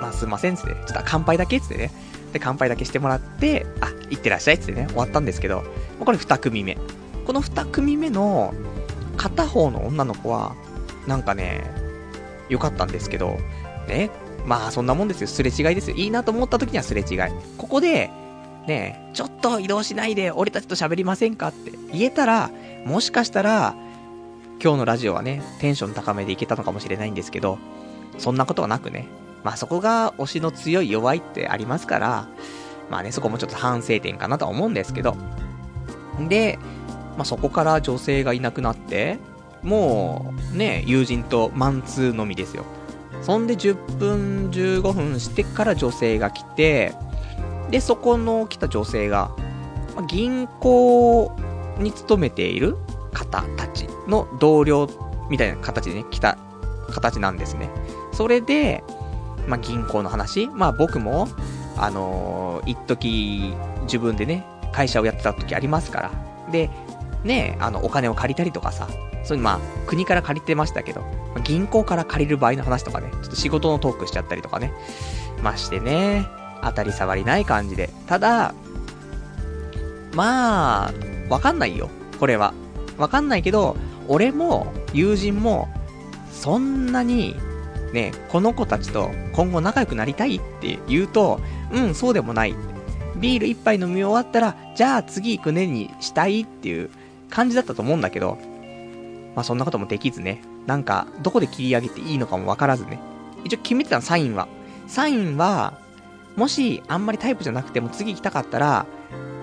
[0.00, 1.90] まあ、すいませんっつって、ちょっと乾杯だけっつってね。
[2.32, 5.64] で、乾杯だけしてもらって、あ、行ってらっしゃいっつってね、終わったんですけど、
[6.02, 6.78] これ二組目。
[7.26, 8.54] この二組目の
[9.18, 10.54] 片方の女の子は、
[11.06, 11.62] なんかね、
[12.48, 13.36] 良かったんですけど、
[13.86, 14.08] ね、
[14.48, 15.26] まあそんなもんですよ。
[15.26, 15.96] すれ違いですよ。
[15.96, 17.18] いいなと思った時にはすれ違い。
[17.58, 18.10] ここで、
[18.66, 22.50] ねちょっと移動しないで俺たちと喋りませんかって言えたら、
[22.86, 23.76] もしかしたら、
[24.62, 27.58] 今日のラジオはね、テンション高めでいけたのかもしれないんですけど、
[28.16, 29.06] そんなことはなくね、
[29.44, 32.28] まあそこが推しの強い弱いってありますから、
[32.90, 35.14] まあね、そこもちょっと反省点かなとは思うんですけど、
[36.26, 36.58] で、
[37.18, 39.18] まあそこから女性がいなくなって、
[39.62, 42.64] もう、ね、友人とマンツーのみですよ。
[43.22, 46.94] そんで10分、15分してから女性が来て、
[47.70, 49.30] で、そこの来た女性が、
[50.06, 51.32] 銀行
[51.78, 52.76] に勤めている
[53.12, 54.88] 方たちの同僚
[55.28, 56.38] みたいな形でね、来た
[56.90, 57.68] 形なんですね。
[58.12, 58.82] それで、
[59.46, 61.28] まあ、銀行の話、まあ僕も、
[61.76, 66.10] あのー、一時自分でね、会社をやってた時ありますから。
[66.50, 66.70] で、
[67.24, 68.88] ね、あの、お金を借りたりとかさ、
[69.28, 71.04] そういう、まあ、国から借りてましたけど、
[71.44, 74.72] 銀行から借りる場合の話とかね、ちょっと仕事のトークしちゃったりとかね、
[75.42, 76.26] ましてね、
[76.62, 77.90] 当たり障りない感じで。
[78.06, 78.54] ただ、
[80.14, 80.92] まあ、
[81.28, 82.54] わかんないよ、これは。
[82.96, 83.76] わかんないけど、
[84.08, 85.68] 俺も、友人も、
[86.32, 87.36] そんなに、
[87.92, 91.38] ね、この子たちと今後仲良くなりたいって言うと、
[91.70, 92.54] うん、そうでもない。
[93.16, 96.88] ビール一杯飲み終わったら、じゃあ次行くねにしたいっていう
[97.28, 98.38] 感じだったと思うんだけど、
[99.38, 102.98] まあそんなこともできずね、なんか、どこで切り上げていいのかもわからずね。
[103.44, 104.48] 一応決めてたの、サインは。
[104.88, 105.78] サインは、
[106.34, 108.84] もし、あんまりタイプじゃなくても次行きたかったら、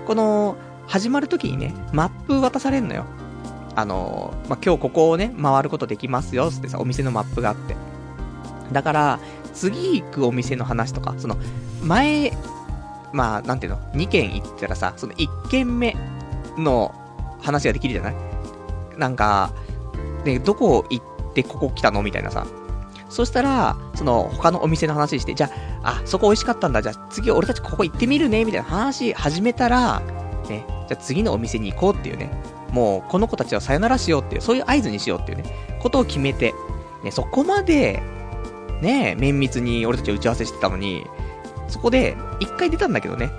[0.05, 3.05] この、始まる時にね、マップ渡されんのよ。
[3.73, 7.77] あの、まあ、今日ここをね、回ることできますよ、つってさ、お店のマップがあって。
[8.73, 9.19] だから、
[9.53, 11.37] 次行くお店の話とか、その、
[11.81, 12.33] 前、
[13.13, 15.95] まあ、なんていうの、2軒行ったらさ、その1軒目
[16.57, 16.93] の
[17.41, 18.15] 話ができるじゃない？
[18.97, 19.51] なんか、
[20.25, 22.03] で、どこ行ってここ来たの？
[22.03, 22.45] みたいなさ。
[23.07, 25.49] そしたら、その、他のお店の話して、じゃ
[25.83, 26.81] あ、あ、そこ美味しかったんだ。
[26.81, 28.43] じゃあ次俺たちここ行ってみるね。
[28.43, 30.01] みたいな話始めたら、
[30.49, 32.29] ね、じゃあ次のお店に行こうっていうね。
[32.71, 36.53] もう、この子たちはさよならしようっていう、そういう合図にしようっていうね、ことを決めて、
[37.03, 38.01] ね、そこまで、
[38.81, 41.05] ね、綿密に俺たちは打ち合わせしてたのに、
[41.69, 43.31] そこで、一回出たんだけどね。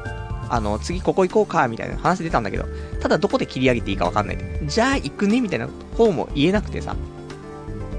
[0.48, 2.64] あの、次ここ行こうか、みたいな話出たんだけど、
[3.00, 4.38] ただどこで切り上げていいかわかんない。
[4.64, 6.96] じゃあ行くね、みたいな方も言えなくてさ。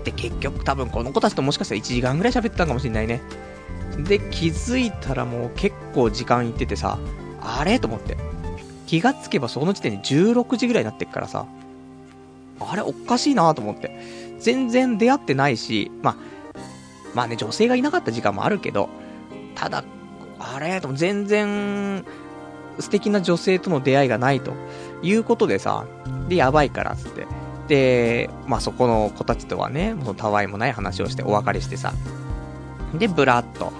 [0.03, 3.21] で、結局多分この子たちともしかしたら1時間ぐらい喋ってたかもしれないね。
[3.97, 6.97] で、気づいたらもう結構時間いっててさ、
[7.41, 7.79] あれ？
[7.79, 8.17] と思って。
[8.85, 11.45] 気がつけばその時点で16時ぐらいになってっからさ、
[12.59, 12.81] あれ？
[12.81, 14.37] おかしいなと思って。
[14.39, 16.15] 全然出会ってないし、まあ、
[17.15, 18.87] まあね、女性がいなかった時間もあるけど、
[19.55, 19.83] ただ、
[20.39, 20.79] あれ？
[20.79, 22.05] と全然、
[22.79, 24.53] 素敵な女性との出会いがないと
[25.01, 25.85] いうことでさ、
[26.27, 27.27] で、やばいからっつって。
[27.67, 31.93] で、まあそこの子たちとはね、もうたわいもない話をしてお別れしてさ。
[32.93, 33.73] で、ブラッと、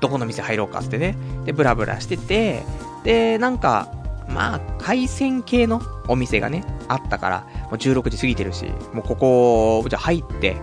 [0.00, 1.16] どこの店入ろうかっつってね。
[1.44, 2.64] で、ブラブラしてて、
[3.04, 3.88] で、なんか、
[4.28, 10.56] まあ、海鮮系のお店がね、あったから、もう16時過ぎてるし、もうここ、じゃ入って、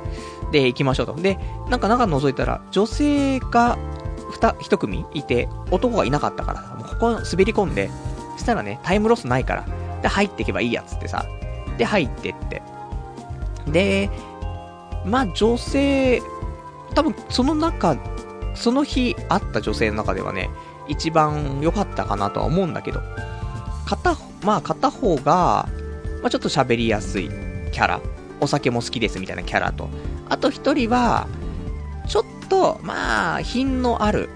[0.52, 1.13] で、行きましょうと。
[1.15, 1.38] で、
[1.69, 3.78] なんか中覗いたら、女性が
[4.30, 7.89] 二、一組いて、男がいなかったから、もうここ滑り込んで、
[8.34, 9.65] そしたらね、タイムロスないから、
[10.02, 11.26] で、入っていけばいいやつってさ、
[11.78, 12.62] で、入ってって。
[13.68, 14.10] で、
[15.06, 16.22] まあ、女性、
[16.96, 17.98] 多分、その中、
[18.56, 20.50] その日会った女性の中ではね、
[20.88, 23.02] 一番良かったかなとは思うんだけど、
[23.86, 25.68] 片、まあ、片方が、
[26.22, 27.30] まあ、ちょっと喋りやすい
[27.72, 28.02] キャラ、
[28.42, 29.89] お酒も好きですみたいなキャラと、
[30.30, 31.28] あと一人は、
[32.10, 34.30] ちょっと、まあ、品のある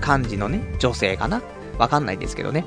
[0.00, 1.42] 感じのね、女性かな
[1.78, 2.64] わかんないんですけどね。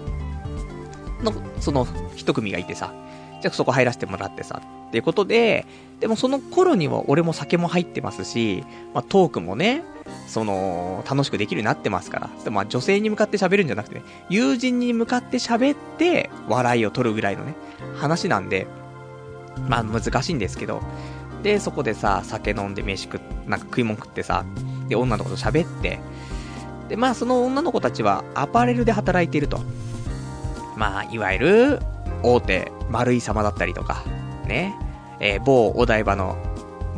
[1.23, 2.93] の、その一組がいてさ、
[3.41, 5.65] じゃあそこ入らせてもらってさ、っていうことで、
[5.99, 9.83] でもその頃には俺も酒も入ってますし、まあトークもね、
[10.27, 12.29] その、楽しくできるようになってますから。
[12.43, 17.53] でまあ女性に向かって喋るんじゃなくてね、友人に向かって喋って、笑いを取るぐらいのね、
[17.95, 18.67] 話なんで、
[19.67, 20.81] まあ難しいんですけど、
[21.43, 24.45] で、そこでさ、酒飲んで飯食っ、なんか食い物食ってさ、
[24.87, 25.99] で、女の子と喋って、
[26.89, 29.61] で、まあその女の子たちはアパレルで働いていると。
[30.75, 31.79] まあ、いわゆる、
[32.23, 34.03] 大手、丸い様だったりとか、
[34.47, 34.75] ね、
[35.19, 36.37] えー、某お台場の、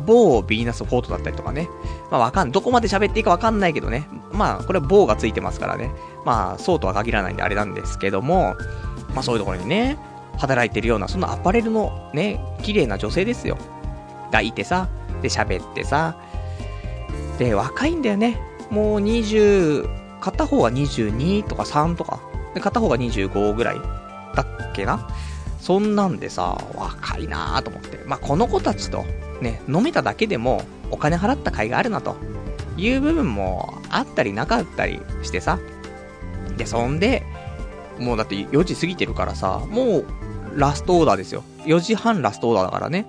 [0.06, 1.68] 某ヴィーナスフォートだったりとかね。
[2.10, 4.08] まあわかん、どこまで喋っていいかわかんないけどね。
[4.32, 5.90] まあ、これは某がついてますからね。
[6.24, 8.56] まあ、そうとは限らないんであれなんですけども、
[9.14, 9.98] まあそういうところにね、
[10.38, 13.58] 働いてるような、そのアパレルのね、綺麗な女性ですよ。
[14.32, 14.88] がいてさ、
[15.20, 16.16] で、喋ってさ、
[17.38, 18.40] で、若いんだよね。
[18.70, 22.20] もう20、片方は22とか3とか、
[22.54, 23.76] で、片方が25ぐらい
[24.34, 25.08] だっけな
[25.60, 28.00] そんなんでさ、若いなぁと思って。
[28.06, 29.04] まあ、この子たちと、
[29.40, 32.16] ね、飲めただけでも、お金払った甲斐があるなと、
[32.76, 35.58] いう部分もあったりなかったりしてさ。
[36.56, 37.22] で、そんで、
[37.98, 40.06] もうだって4時過ぎてるからさ、もう
[40.56, 41.44] ラストオーダーですよ。
[41.64, 43.06] 4時半ラストオーダーだからね。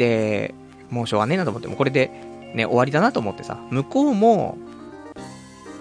[0.00, 0.54] で、
[0.88, 2.10] もうしょうがねえなと思って、もうこれで
[2.54, 4.56] ね、終わりだなと思ってさ、向こうも、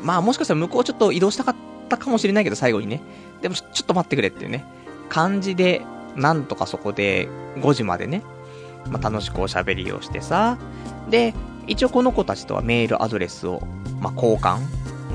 [0.04, 1.56] まあもしかしたら向こうちょっと移動したかっ
[1.88, 3.02] たかもしれないけど、最後にね。
[3.42, 4.66] でもちょっと待ってくれっていうね、
[5.08, 5.82] 感じで、
[6.18, 8.24] なんとかそこで5時までね、
[8.92, 10.58] まあ楽しくおしゃべりをしてさ、
[11.10, 11.34] で、
[11.68, 13.62] 一応この子たちとはメールアドレスを、
[14.02, 14.60] まあ交換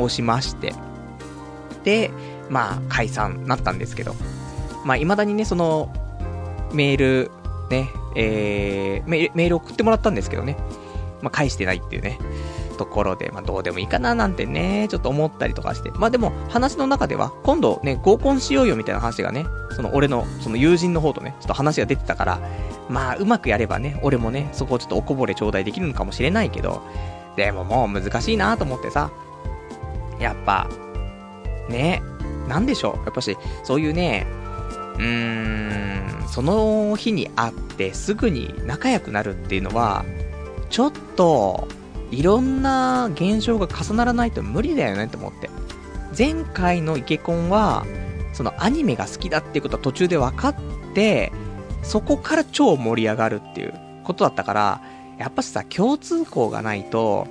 [0.03, 0.73] をしまして、
[1.85, 2.11] で、
[2.49, 4.15] まあ解散なったんですけど、
[4.87, 5.93] まあ未だにね、その、
[6.73, 7.31] メール、
[7.71, 10.57] ね、えー、メール送ってもらったんですけどね、
[11.23, 12.19] まあ返してないっていうね、
[12.75, 15.91] ところで、まあ、どうでもいいかななんてね、ちょっと思ったりとかして。
[15.93, 22.41] まあでも、話の中では、今度ね、合コンしようよみたいな話がね、その俺の、その友人の方とね、ちょっと話が出てたから、
[22.89, 26.83] まあ、うまくやればね、俺もね、そこをちょっとおこぼれ頂戴できるのかもしれないけど、
[27.37, 29.11] でももう難しいなと思ってさ、
[30.19, 30.69] やっぱ、
[31.69, 32.03] ね、
[32.49, 33.05] なんでしょう。
[33.05, 34.27] やっぱし、そういうね、
[34.95, 40.05] うーん、その日に会ってすぐに仲良くなるっていうのは、
[40.71, 41.69] ちょっと、
[42.11, 45.51] いろんな現象が重ならないと無理だよねって思って。
[46.17, 47.85] 前回のイケコンは、
[48.33, 50.55] そのアニメが好きだっていうことは途中で分かっ
[50.95, 51.33] て、
[51.83, 54.81] そこから超盛り上がるっていうことだったから、
[55.19, 57.27] やっぱしさ、共通項がないと、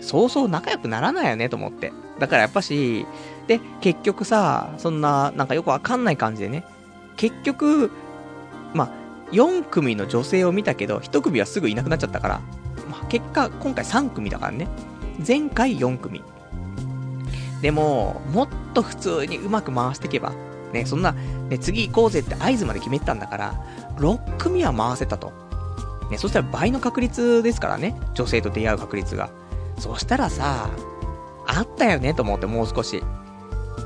[0.00, 1.92] そうそう仲良くならないよねと思って。
[2.18, 3.06] だからやっぱし、
[3.46, 6.64] で、結局さ、そんな、なんかよくわかんない感じでね、
[7.16, 7.90] 結局、
[8.74, 8.90] まあ、
[9.32, 12.40] 4組の女性を見たけど、1組はすぐいなくなっちゃったから、
[12.90, 14.68] まあ、結果、今回3組だからね。
[15.26, 16.22] 前回4組。
[17.60, 20.32] でも、もっと普通にうまく回していけば、
[20.72, 23.54] ね、そんな、ね、次行こうぜって合図まで決めてたんだから、
[23.98, 25.32] 6組は回せたと。
[26.10, 29.30] ね、そしたら倍の確率ですからね、女性と出会う確率が。
[29.78, 30.70] そしたらさ、
[31.46, 33.02] あったよねと思って、もう少し。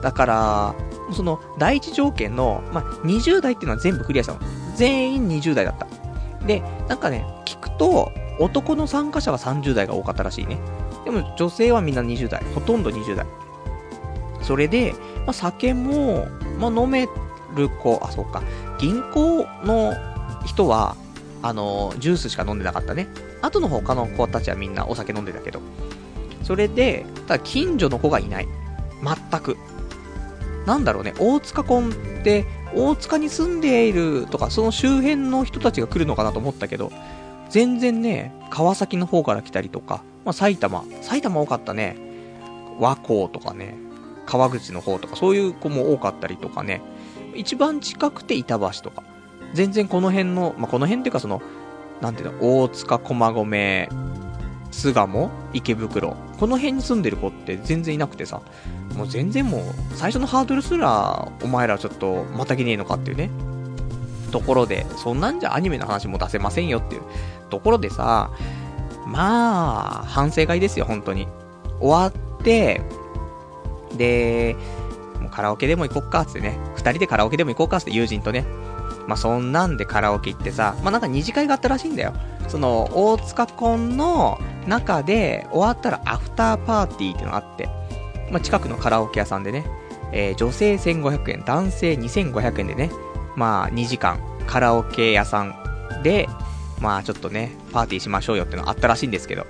[0.03, 0.75] だから、
[1.13, 4.41] その、第一条件の、まあ、20代っていうのは全部クリアしたの。
[4.75, 5.87] 全員20代だった。
[6.47, 10.59] で、なんかね、聞くと、男の参加者は30代が多かったらしいね。
[11.05, 12.43] でも女性はみんな20代。
[12.55, 13.27] ほとんど20代。
[14.43, 16.27] それで、まあ、酒も、
[16.59, 17.09] まあ、飲め
[17.55, 18.43] る子、あ、そうか。
[18.79, 19.95] 銀行の
[20.45, 20.97] 人は、
[21.43, 23.09] あの、ジュースしか飲んでなかったね。
[23.43, 25.61] 後の他の子たちはみんなお酒飲んでたけど。
[26.43, 28.49] それで、ただ近所の子がいない。
[29.03, 29.57] 全く。
[30.67, 31.93] なんだろうね、大塚婚っ
[32.25, 36.91] て、大塚に住んでいるとか、その周辺の人たちが来るのかなと思ったけど、
[37.49, 41.97] 全然ね、川崎の方から来たりとか、まあ、埼玉、埼玉多かったね。
[42.79, 43.77] 和光とかね、
[44.27, 46.83] 川口の方とか、そういう子も多かったりとかね。
[47.35, 49.03] 一番近くて板橋とか。
[49.55, 51.41] 全然この辺の、まあ、この辺っていうかその、
[52.01, 53.89] なんていうの、大塚、駒込、
[54.77, 56.17] 巣鴨、池袋。
[56.39, 58.43] この辺に住んでる子って全然いなくてさ。
[58.95, 59.63] もう全然もう、
[59.95, 63.31] 最初のハードルすら、お前らちょっと、またぎねえのかっていうね。
[64.31, 67.03] ところで、そんなんじゃアニメの話も出せませんよっていう
[67.49, 68.31] ところでさ、
[69.07, 71.27] まあ、反省会ですよ、本当に。
[71.81, 72.83] 終わって、
[73.97, 74.57] で、
[75.21, 76.59] もうカラオケでも行こっか、つってね。
[76.75, 78.45] 二人でカラオケでも行こうか、つって友人とね。
[79.07, 82.13] まあそんなんでカラオケ行ってさ、まあなんか二次会があったらしいんだよ。
[82.49, 87.69] その、大塚コンの中で終わったらアフターパーティーってのがあって、
[88.31, 89.65] まあ近くのカラオケ屋さんでね、
[90.13, 92.91] えー、女性1500円、男性2500円でね、
[93.37, 95.55] まあ2時間カラオケ屋さん
[96.03, 96.29] で、
[96.81, 99.47] まあちょっとね、パーティーしましょうよってのあったらしいんですけど。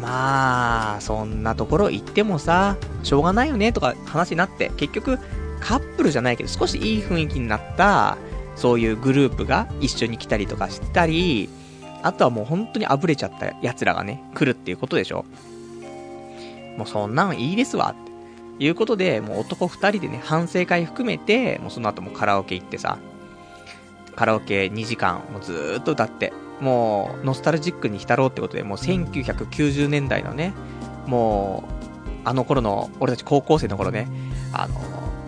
[0.00, 5.18] まあ、そんなところ行ってもさ、しょうがないよねとか話になって、結局、
[5.60, 8.16] カップルじゃないけど、少しいい雰囲気になった、
[8.56, 11.48] そういうグループが一緒に来たりとかしたり、
[12.02, 15.24] あとはもう本当にあぶれちゃった奴らがね、来るっていうことでしょ。
[16.76, 22.98] もうそんなんいいですわ、っていうことで、もう男二人でね、反省会含めて、もうその後もカラオケ行ってさ、
[24.16, 30.54] カラオケ2時間、もうずーっと歌って、もう、ノスタルジックに浸ろうってことで、もう1990年代のね、
[31.06, 31.64] も
[32.24, 34.08] う、あの頃の、俺たち高校生の頃ね、
[34.52, 34.74] あの、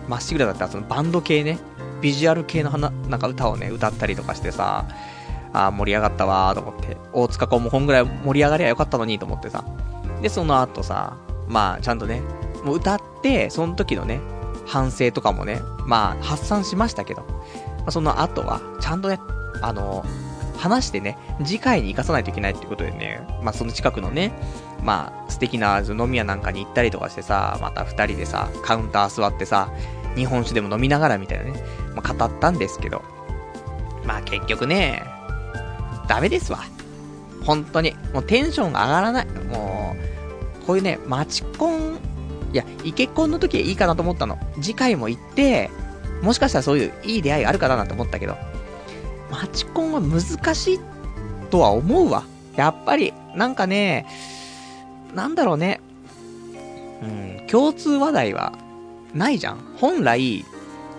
[0.07, 1.59] まっしぐらだったそのバンド系ね、
[2.01, 4.85] ビジュアル系の花、なんか歌をね、歌ったりとかしてさ、
[5.53, 9.63] あー盛り上がったわーと思って、大塚子もこんぐらい盛り上がりゃよかったのにと思ってさ、
[10.21, 12.21] で、その後さ、まあ、ちゃんとね、
[12.63, 14.19] もう歌って、その時のね、
[14.65, 19.19] 反省とかもね、まあ、発散しましたけど、まあ、その後は、ちゃんとね、
[19.61, 20.05] あの、
[20.57, 24.31] 話してね、次回に生かさないといけないってことでね、まあその近くのね、
[24.83, 29.71] まあ素敵な飲み屋なんかに行ったりとかしてさ、また二人でさ、カウンター座ってさ、
[30.15, 31.63] 日本酒でも飲みながらみたいなね、
[31.95, 33.01] まあ語ったんですけど、
[34.05, 35.03] まあ結局ね、
[36.07, 36.59] ダメですわ。
[37.43, 37.95] 本当に。
[38.13, 39.25] もうテンションが上がらない。
[39.25, 39.95] も
[40.61, 41.99] う、こういうね、マチコン
[42.53, 44.37] いや、イケコンの時はいいかなと思ったの。
[44.61, 45.69] 次回も行って、
[46.21, 48.35] もしかしたらそういういい出会いがあるかななんて思ったけど、
[49.31, 50.21] マチコンは難
[50.53, 50.79] しい
[51.49, 52.23] とは思うわ。
[52.55, 54.05] やっぱり、なんかね、
[55.13, 55.81] なんだろうね。
[57.01, 58.53] うん、共通話題は
[59.13, 59.57] ないじゃん。
[59.77, 60.45] 本来、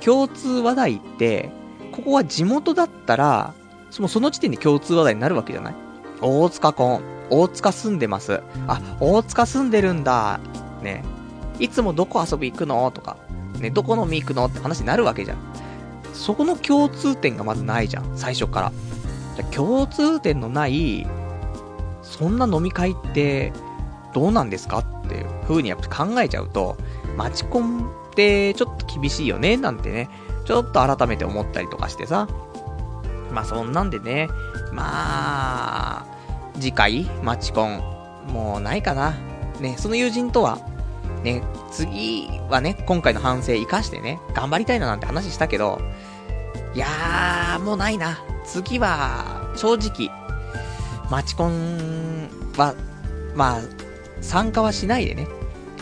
[0.04, 1.50] 共通話題って、
[1.92, 3.54] ここは地元だったら、
[3.90, 5.74] そのその時点で共通話題になるわけじゃない？
[6.20, 7.02] 大塚コン。
[7.30, 8.42] 大塚住んでます。
[8.66, 10.40] あ、大塚住んでるんだ。
[10.82, 11.04] ね。
[11.58, 12.90] いつもどこ遊び行くの？
[12.90, 13.16] とか。
[13.58, 14.46] ね、どこ飲み行くの？
[14.46, 15.38] って話になるわけじゃん。
[16.12, 18.12] そこの共通点がまずないじゃん。
[18.16, 18.72] 最初から。
[19.36, 21.06] じゃ共通点のない、
[22.02, 23.52] そんな飲み会って
[24.12, 26.76] どうなんですかっていう風にやっぱ考えちゃうと、
[27.16, 30.08] マチコンってちょっと厳しいよね、なんてね、
[30.44, 32.28] ちょっと改めて思ったりとかしてさ。
[33.32, 34.28] まあそんなんでね、
[34.72, 36.06] まあ、
[36.60, 37.78] 次回、マチコン、
[38.28, 39.14] もうないかな。
[39.60, 40.58] ね、その友人とは、
[41.22, 45.80] ね、次はね、今回の反省生かしてね、頑張りたいななんて話したけど、
[46.74, 48.18] いやー、もうないな。
[48.44, 50.10] 次は、正直、
[51.10, 52.74] マチコンは、
[53.34, 53.60] まあ、
[54.22, 55.26] 参加はしないでね。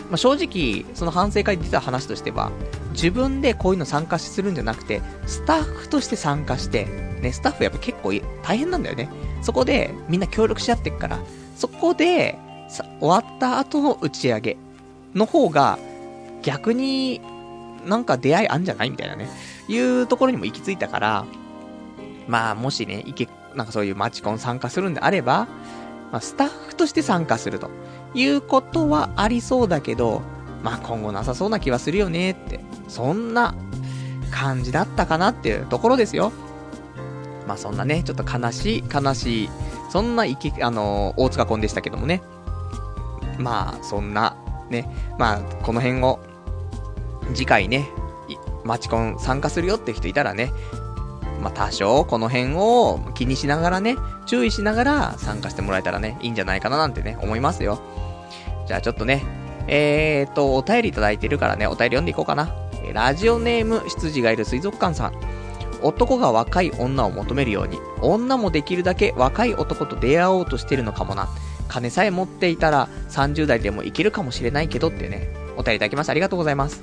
[0.09, 2.51] まあ、正直、その反省会で出た話としては、
[2.91, 6.85] 自分でこういうの参加するんじゃなくて、スタッフとして参加して、
[7.21, 8.11] ね、スタッフやっぱ結構
[8.43, 9.09] 大変なんだよね。
[9.41, 11.19] そこでみんな協力し合ってっから、
[11.55, 12.37] そこで、
[12.99, 14.57] 終わった後の打ち上げ
[15.13, 15.79] の方が、
[16.41, 17.21] 逆に
[17.85, 19.29] なんか出会いあんじゃないみたいなね、
[19.67, 21.25] いうところにも行き着いたから、
[22.27, 25.47] まあ、もしね、いけ、なんかそういうマチコン参加するんであれば、
[26.11, 27.69] まあ、スタッフとして参加すると
[28.13, 30.21] いうことはありそうだけど、
[30.63, 33.55] まあ今後なさそうな気はするよねって、そんな
[34.31, 36.31] 感じだったかなっていうところですよ。
[37.47, 39.49] まあそんなね、ちょっと悲しい、悲しい、
[39.89, 42.21] そんないき、あのー、大塚コンでしたけどもね。
[43.37, 44.35] まあ、そんな、
[44.69, 46.19] ね、まあ、この辺を、
[47.33, 47.89] 次回ね、
[48.63, 50.51] マチコン参加するよって人いたらね、
[51.41, 57.79] まあ、多少この辺を気にしながらね、注意しながら参加してもらえたらね、いいんじゃないかななんてね、思いますよ。
[58.71, 59.25] じゃあちょっとね、
[59.67, 62.55] えーと、お便りいただいてるからね、お便り読んでいこうかな。
[62.93, 65.13] ラジオネーム、羊がいる水族館さん。
[65.81, 71.27] 男が若い女を求めるように、女もできるだけ若い男と出会おうとしてるのかもな。
[71.67, 76.11] 金さえ持っていたら30代でもいけるかもしれないけどってね、お便りいただきました。
[76.11, 76.81] ありがとうございます。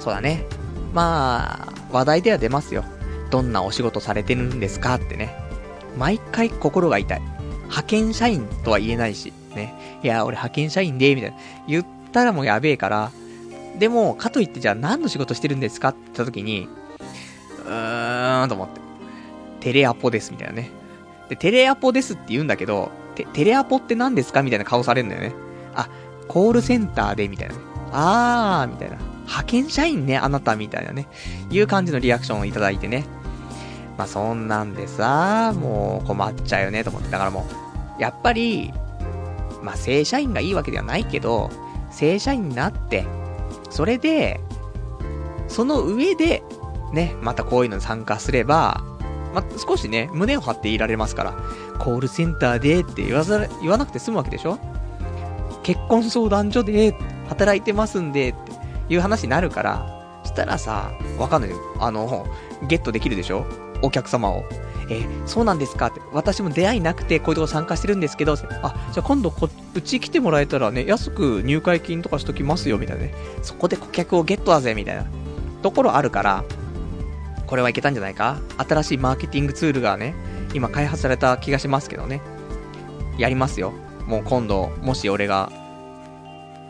[0.00, 0.46] そうだね。
[0.92, 2.82] まあ、話題では出ますよ。
[3.30, 5.32] どんなお仕事されてるんですかってね。
[5.96, 7.20] 毎回心が痛い。
[7.20, 10.00] 派遣社員とは言えないし、ね。
[10.02, 11.36] いや、俺派遣社員で、みたいな。
[11.66, 13.10] 言ったらもうやべえから、
[13.78, 16.68] でも、かといってじゃあ何の仕事してるんですかって言った時に、
[17.64, 18.80] うーんと思って。
[19.60, 20.70] テレアポです、みたいなね。
[21.28, 25.32] で、テレアポですって言うんだけど、テテレアポって何ですかみたいな顔されるんだよね。
[25.74, 25.88] あ、
[26.28, 27.54] コールセンターで、みたいな。
[27.92, 28.96] あー、みたいな。
[28.96, 31.06] 派遣社員ね、あなた、みたいなね。
[31.50, 33.04] いう感じのリアクションをいただいてね。
[33.96, 37.10] まあそんなんでさ、もう困っちゃうよねと思って。
[37.10, 37.46] だからも
[37.98, 38.72] う、やっぱり、
[39.62, 41.50] まあ正社員がいいわけではないけど、
[41.90, 43.06] 正社員になって、
[43.68, 44.40] それで、
[45.48, 46.42] その上で、
[46.92, 48.82] ね、またこういうのに参加すれば、
[49.34, 51.34] まあ、少しね、胸を張っていられますから、
[51.78, 54.58] コールセンターでって言わざ言わなくて済むわけでしょ？
[55.62, 56.94] 結婚相談所で
[57.28, 58.34] 働いてますんでっ
[58.88, 61.56] ていう話になるから、したらさ、わかんないよ。
[61.78, 62.26] あの、
[62.68, 63.46] ゲットできるでしょ？
[63.82, 64.44] お客様を。
[64.90, 65.86] えー、そうなんですか？
[65.86, 66.00] って。
[66.12, 68.36] 私も出会いなくて、こういうとこ参加してるんですけど、あ、
[68.92, 73.14] じゃあ今度こ、うち来てもらえたらね、安く入会金とかしときますよ、みたいなね。
[73.42, 75.06] そこで顧客をゲットだぜ、みたいな。
[75.62, 76.44] ところあるから、
[77.46, 78.40] これはいけたんじゃないか？
[78.58, 80.14] 新しいマーケティングツールがね、
[80.54, 82.20] 今開発された気がしますけどね。
[83.16, 83.72] やりますよ。
[84.06, 85.52] もう今度、もし俺が、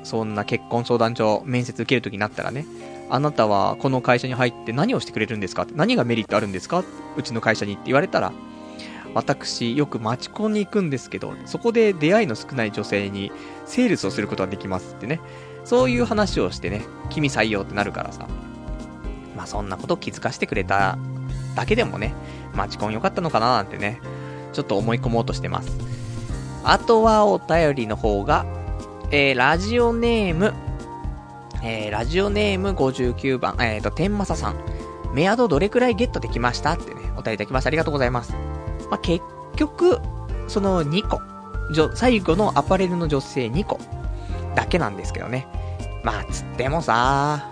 [0.02, 2.66] そんな結婚相談所面接受けるときになったらね、
[3.10, 5.66] あなたはこの会社に入って何をしてくれるんですか？
[5.74, 6.84] 何がメリットあるんですか？
[7.16, 8.32] うちの会社にって言われたら、
[9.14, 13.32] 私、よく待ちコンに行くんですけど、そこで出会いの少ない女性に
[13.66, 15.20] セールスをすることができますってね。
[15.64, 18.28] そういう話をしてね、君採用ってなるからさ。
[19.36, 20.96] まあそんなこと気づかせてくれた
[21.56, 22.14] だけでもね、
[22.54, 24.00] 待ちコン良かったのかななんてね、
[24.52, 25.76] ちょっと思い込もうとしてます。
[26.62, 28.46] あとはお便りの方が、
[29.10, 30.52] えー、ラジオネーム、
[31.62, 34.56] えー、ラジオネーム59番、えっ、ー、と、天正さん。
[35.12, 37.68] メアドどれくらいゲットできましたってね、お便りいただきました。
[37.68, 38.32] ありがとうございます。
[38.90, 39.24] まあ、結
[39.56, 39.98] 局、
[40.48, 41.20] その2個、
[41.94, 43.78] 最後のアパレルの女性2個
[44.54, 45.46] だけなんですけどね。
[46.02, 47.50] まあ、つってもさ、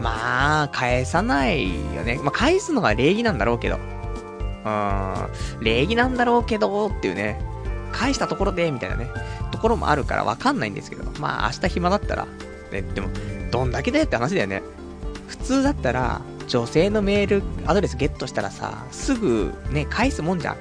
[0.00, 2.18] まあ、返さないよね。
[2.22, 3.78] まあ、返すのが礼儀なんだろうけど。
[4.64, 5.14] うん、
[5.60, 7.40] 礼儀なんだろうけど、っていうね。
[7.92, 9.10] 返したところで、みたいなね。
[9.50, 12.26] ところもあるからわかんないんですけど、まあ明日暇だったら、
[12.82, 13.08] ね、でも、
[13.50, 14.62] どんだけだよって話だよね。
[15.28, 20.56] 普通だったら、女性のメール、アドレスゲットしたらさ、すぐね、返すもんじゃん。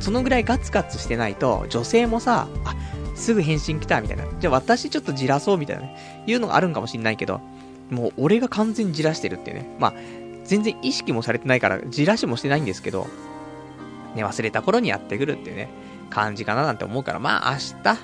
[0.00, 2.74] そのぐらいガツガツしてないと、女性もさ、あ、
[3.14, 4.24] すぐ返信来たみたいな。
[4.40, 7.40] じゃあ私ちょっとじらそうみたいなね、いうのがあるんかもしんないけど、
[7.90, 9.76] もう俺が完全にじらしてるってね。
[9.78, 9.94] まあ、
[10.44, 13.06] 全然意識もされてないから、じらしもしてないんですけど、
[14.14, 15.68] ね、忘れた頃にやってくるっていうね、
[16.10, 17.98] 感じかななんて思うから、まあ明日、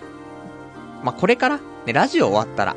[1.04, 2.76] まあこれから、ね、ラジオ終わったら、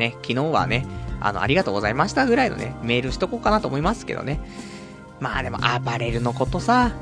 [0.00, 0.86] ね、昨日はね、
[1.20, 4.40] あの、ありがとうございましたぐらいのね、メールしとこうかなと思いますけどね。
[5.20, 6.92] まあでも、アパレルのことさ、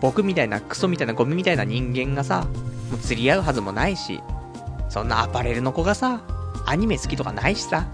[0.00, 2.46] 僕みたいなクソみたいなゴミみたいな人間がさ、
[2.90, 4.22] もう釣り合うはずもないし、
[4.88, 6.20] そんなアパレルの子がさ、
[6.66, 7.86] アニメ好きとかないしさ、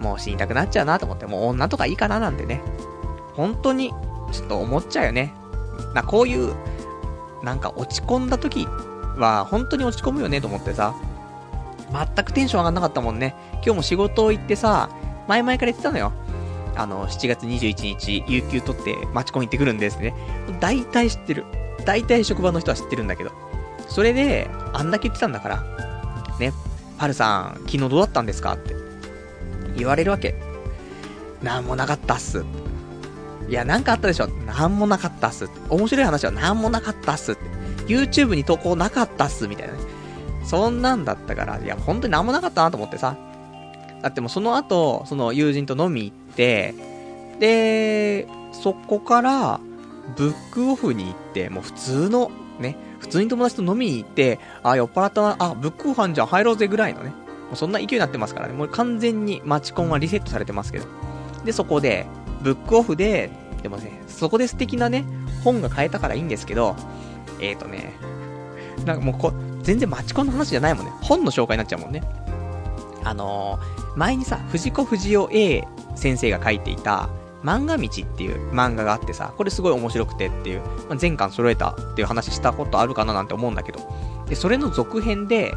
[0.00, 2.62] もう死にたくなっちゃうなと思って、もう女とかいいかななんてね、
[3.34, 3.92] 本当に、
[4.32, 5.34] ちょっと思っちゃうよね。
[5.94, 6.54] な、こういう、
[7.42, 8.66] なんか落ち込んだ時
[9.16, 10.94] は、本当に落ち込むよねと思ってさ、
[11.92, 13.34] 全くテンション上がんなかったもんね。
[13.54, 14.90] 今日も仕事行ってさ、
[15.28, 16.12] 前々から言ってたのよ。
[16.76, 20.14] あの、7月21日、有給取ってマチコン行ってくるんですね。
[20.60, 21.44] 大体知ってる。
[21.84, 23.32] 大体職場の人は知ってるんだけど。
[23.88, 25.64] それで、あんだけ言ってたんだから、
[26.38, 26.52] ね、
[26.98, 28.74] パルさん、昨日どうだったんですかって
[29.76, 30.34] 言われるわけ。
[31.42, 32.44] なんもなかったっす。
[33.48, 35.48] いや、なんかあったでしょなんもなかったっす。
[35.68, 37.36] 面白い話はなんもなかったっす。
[37.86, 39.80] YouTube に投稿なかったっす、みたいなね。
[40.44, 43.16] そんなんだったから、いや、本当になんもなかったなと思ってさ。
[44.02, 46.74] だってもうその後、その友人と飲み行って、
[47.38, 49.60] で、そこから、
[50.16, 57.10] ブックオフに行って、もう普通の、ね、普通に友達と飲みに行って、あ、酔っ払ったな、あ、ブックオファンじゃん入ろうぜぐらいのね。
[57.10, 58.54] もうそんな勢いになってますからね。
[58.54, 60.86] もう完全にマチコンはリセットされてますけど。
[61.44, 62.06] で、そこで、
[62.42, 63.30] ブックオフで、
[63.62, 65.04] でもね、そこで素敵なね、
[65.44, 66.76] 本が買えたからいいんですけど、
[67.40, 67.94] えーとね、
[68.84, 69.32] なんかもうこ、
[69.62, 70.92] 全然マチコンの話じゃないもんね。
[71.02, 72.02] 本の紹介になっちゃうもんね。
[73.04, 77.08] あのー、前にさ、藤子不二雄 A 先生が書いていた、
[77.42, 83.80] 漫画道っていう漫画があってさ、これすごい面白くてっていう、まあ、全巻揃えたっていう話したことあるかななんて思うんだけど、
[84.28, 85.54] で、それの続編で、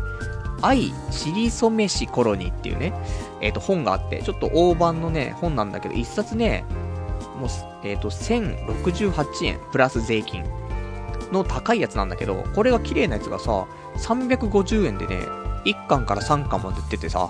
[0.61, 2.93] 愛、しりそめしコロニーっていうね、
[3.41, 6.63] えっ、ー、と、本があって、ちょっと大判のね、本なんだけど、一冊ね、
[7.37, 7.49] もう、
[7.83, 10.45] えっ、ー、と、1068円、プラス税金
[11.33, 13.67] の高いやつなんだけど、これが綺麗なやつがさ、
[13.97, 15.19] 350円でね、
[15.65, 17.29] 1巻から3巻まで売っててさ、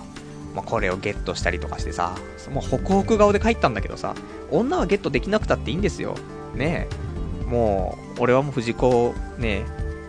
[0.54, 2.14] まあ、これをゲットしたりとかしてさ、
[2.50, 4.14] もうホクホク顔で帰ったんだけどさ、
[4.50, 6.14] 女はゲットできなくたっていいんですよ。
[6.54, 7.44] ねえ。
[7.44, 9.64] もう、俺はもう藤子、ね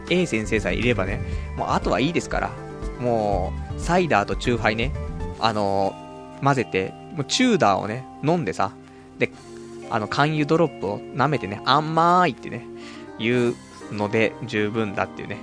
[0.10, 1.22] え、A 先生さえいればね、
[1.58, 2.52] もうあとはいいですから。
[3.00, 4.94] もう、サイダーとチューハイね、
[5.40, 8.72] あのー、混ぜて、もうチューダーをね、飲んでさ、
[9.18, 9.32] で、
[9.90, 12.66] あの、肝油ドロップを舐めてね、甘いってね、
[13.20, 13.56] 言う
[13.92, 15.38] ので十分だっていうね。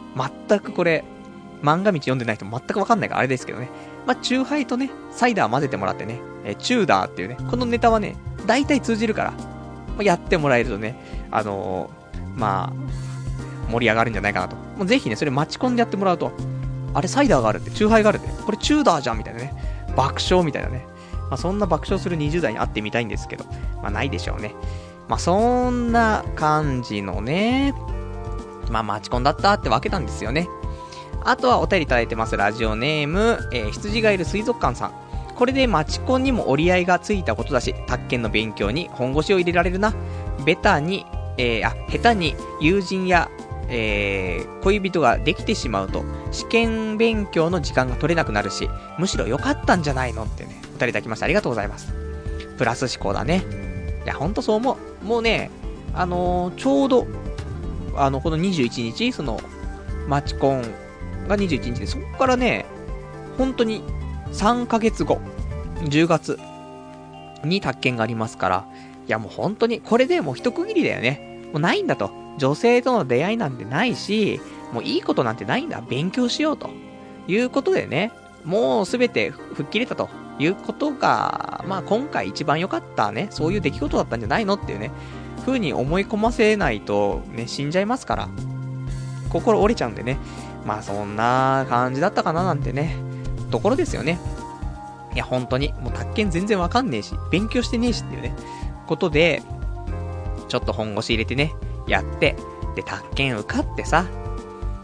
[0.49, 1.05] 全くこれ、
[1.63, 3.69] 漫画道読んでない人全くわかんないからあれですけどね。
[4.07, 8.17] まあ、チューハイとね、サイダー混ぜてもらってね、えチューダーっていうね、このネタはね、
[8.47, 9.39] 大体通じるから、ま
[10.01, 10.97] あ、やってもらえるとね、
[11.31, 14.57] あのー、まあ、盛り上がるんじゃないかなと。
[14.57, 16.33] もうぜひね、それ待ち込んでやってもらうと、
[16.95, 19.55] あれサイダーがあるって、チューハイがあるって、これチューダーじゃんみたいなね、
[19.97, 20.87] 爆笑みたいなね。
[21.31, 23.45] まあ、そんな爆笑する20代に会ってみたいんですけど、
[23.83, 24.55] まあ、ないでしょうね。
[25.09, 27.73] まあ、そんな感じのね、
[28.73, 30.49] まあ、待ち込んだったってわけなんですよね。
[31.25, 32.37] あとはお便りいただいてます。
[32.37, 34.93] ラジオネーム、えー、羊がいる水族館さん。
[35.37, 39.95] これでマチコンにも折り合いがついたことだし、宅建の勉強に本腰を入れられるな。
[40.45, 41.07] ベタに、
[41.39, 43.31] えー、あ、下手に友人や、
[43.69, 48.69] えー、恋人ができてしまうと、試験勉強の時間が取れなくなるし、
[48.99, 51.27] むしろ良かったんじゃないのってね、お便りいただきました。
[51.27, 51.93] ありがとうございます。
[52.59, 53.45] プラス思考だね。
[54.05, 55.05] いや、ほんとそう思う。
[55.05, 55.51] もうね、
[55.95, 57.07] あのー、ちょうど、
[57.97, 59.41] あの、この21日、その、
[60.09, 60.63] マチコン
[61.29, 62.67] が21日で、そこからね、
[63.39, 63.83] 本当に
[64.33, 65.21] 3ヶ月後、
[65.85, 66.39] 10月
[67.45, 68.67] に宅建がありますから、
[69.07, 71.43] いやもう本当に、これでもう一区切りだよね。
[71.53, 72.11] もうないんだと。
[72.39, 74.41] 女性との出会いなんてないし、
[74.73, 75.83] もういいことなんてないんだ。
[75.83, 76.71] 勉強しようと。
[77.29, 78.11] いうことでね、
[78.45, 84.91] もうすべて吹っ切れたということが、まあ今回一番良かったね、そういう出来事だったんじゃないのっていうね、
[85.43, 88.29] 風に思い込ませないとね、死んじゃいますから。
[89.31, 90.19] 心折れちゃうんでね。
[90.67, 92.97] まあそんな感じだったかななんてね、
[93.51, 94.19] ところですよね。
[95.15, 98.35] いや、本当に、もう宅建全然わかんねえし、勉強してねえしっていうね、
[98.87, 99.43] ことで、
[100.49, 101.53] ちょっと本腰入れてね、
[101.87, 102.37] やって、
[102.75, 104.07] で、宅建受かってさ、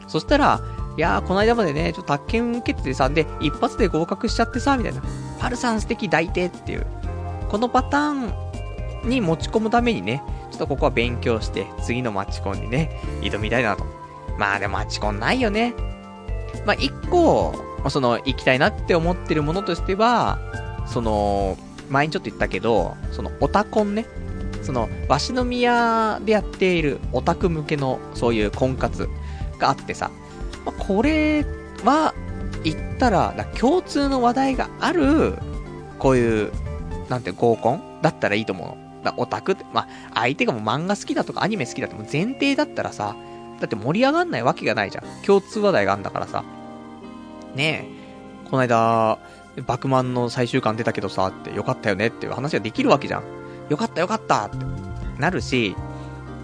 [0.07, 0.61] そしたら、
[0.97, 5.03] いやー、この間までね、ちょっと宅建受けててさ、で、一発で合格しちゃってさ、みたいな。
[5.39, 6.87] パルさん素敵抱いてっていう。
[7.49, 13.99] このパターンに持ち込むためにね、ちょっとここは勉強して、次のマッチコンにね、挑みたいなと
[14.39, 15.75] まあでもマチコンないよね。
[16.65, 17.53] まあ、一個、
[17.91, 20.39] その、行きたいなって思ってるものとしては、
[20.87, 21.59] その、
[21.91, 24.07] 前にちょっと言ったけど、その、オタコンね。
[24.63, 29.09] その、鷲宮でやっているオタク向けの、そういう婚活
[29.59, 30.11] があってさ、
[30.65, 31.45] まあ、これ
[31.85, 32.15] は、
[32.65, 35.35] 言ったら、ら共通の話題がある、
[35.99, 36.53] こういう、
[37.09, 38.88] なんて合コンだったらいいと思うの。
[39.03, 43.17] だオタクって、まあ、相手がもう漫画好きだとかアニメ好きだっても前提だったらさ、
[43.61, 45.05] だって盛り上がんないわけがないじゃん。
[45.25, 46.45] 共通話題があんだからさ。
[47.55, 47.89] ね
[48.45, 49.19] え、この間、
[49.67, 53.25] バクマンの最終巻出たけどさ、ってよかったよねっていう話ができるわけじゃん。
[53.69, 54.57] よかったよかったって
[55.19, 55.75] なるし、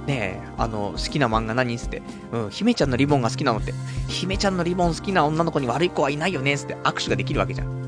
[0.06, 2.02] ねえ、あの、好きな漫画何つって、
[2.32, 3.72] うん、姫ちゃんのリボンが好きなのって、
[4.08, 7.84] 姫ちゃんのリボン好きな女の子に悪い子はいないよねつって握手ができるわけじゃん。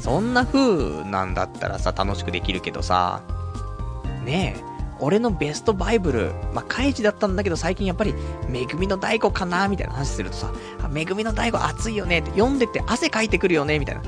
[0.00, 3.22] そんな風なんだったらさ、楽しくできるけどさ、
[4.24, 4.62] ねえ、
[5.00, 8.14] 俺のベストバイブル、まあ、カイジだったんだけど最近やっぱり、
[8.48, 10.52] めぐみの大悟かなみたいな話するとさ、
[10.90, 14.02] めぐみの大悟熱いよねって、読んでて汗かいてくるよねみたいな。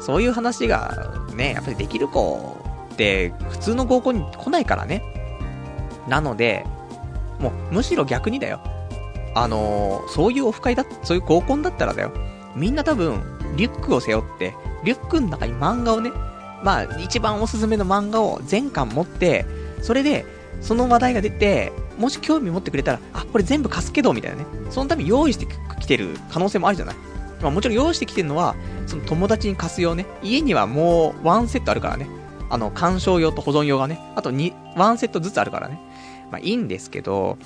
[0.00, 2.56] そういう話がね、やっぱりできる子
[2.92, 5.02] って普通の合コンに来ないからね。
[6.08, 6.64] なので、
[7.40, 8.60] もうむしろ逆にだよ。
[9.34, 12.12] あのー、そういうオフ会だ、そういう合コンだったらだよ。
[12.54, 13.22] みんな多分、
[13.56, 14.54] リュックを背負って、
[14.84, 16.10] リュックの中に漫画をね、
[16.62, 19.46] まあ、一番おすすめの漫画を全巻持って、
[19.82, 20.24] それで、
[20.60, 24.46] その話題が出て、もし興味持ってくれたら、あ、これ全部貸すけど、みたいなね。
[24.70, 25.46] そのために用意して
[25.80, 26.96] きてる可能性もあるじゃない。
[27.42, 28.54] まあもちろん用意してきてるのは、
[28.86, 30.06] その友達に貸す用ね。
[30.22, 32.08] 家にはもうワンセットあるからね。
[32.48, 34.00] あの、鑑賞用と保存用がね。
[34.14, 35.80] あと2、ワンセットずつあるからね。
[36.30, 37.38] まあいいんですけど、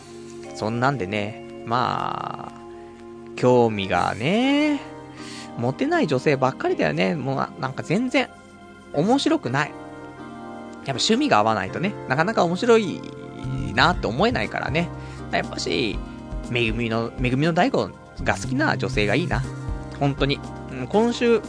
[0.55, 2.61] そんなんでね、まあ、
[3.37, 4.81] 興味がね、
[5.59, 7.15] 持てない女性ばっかりだよね。
[7.15, 8.29] もうなんか全然、
[8.95, 9.69] 面白くない。
[9.69, 9.77] やっ
[10.87, 13.01] ぱ趣味が合わないとね、なかなか面白い
[13.75, 14.89] なって思えないからね。
[15.31, 15.99] やっぱし、
[16.51, 17.91] めぐみの、めぐみの大悟
[18.23, 19.43] が好きな女性がいいな。
[19.99, 20.41] 本当に。
[20.73, 21.41] うん、今週、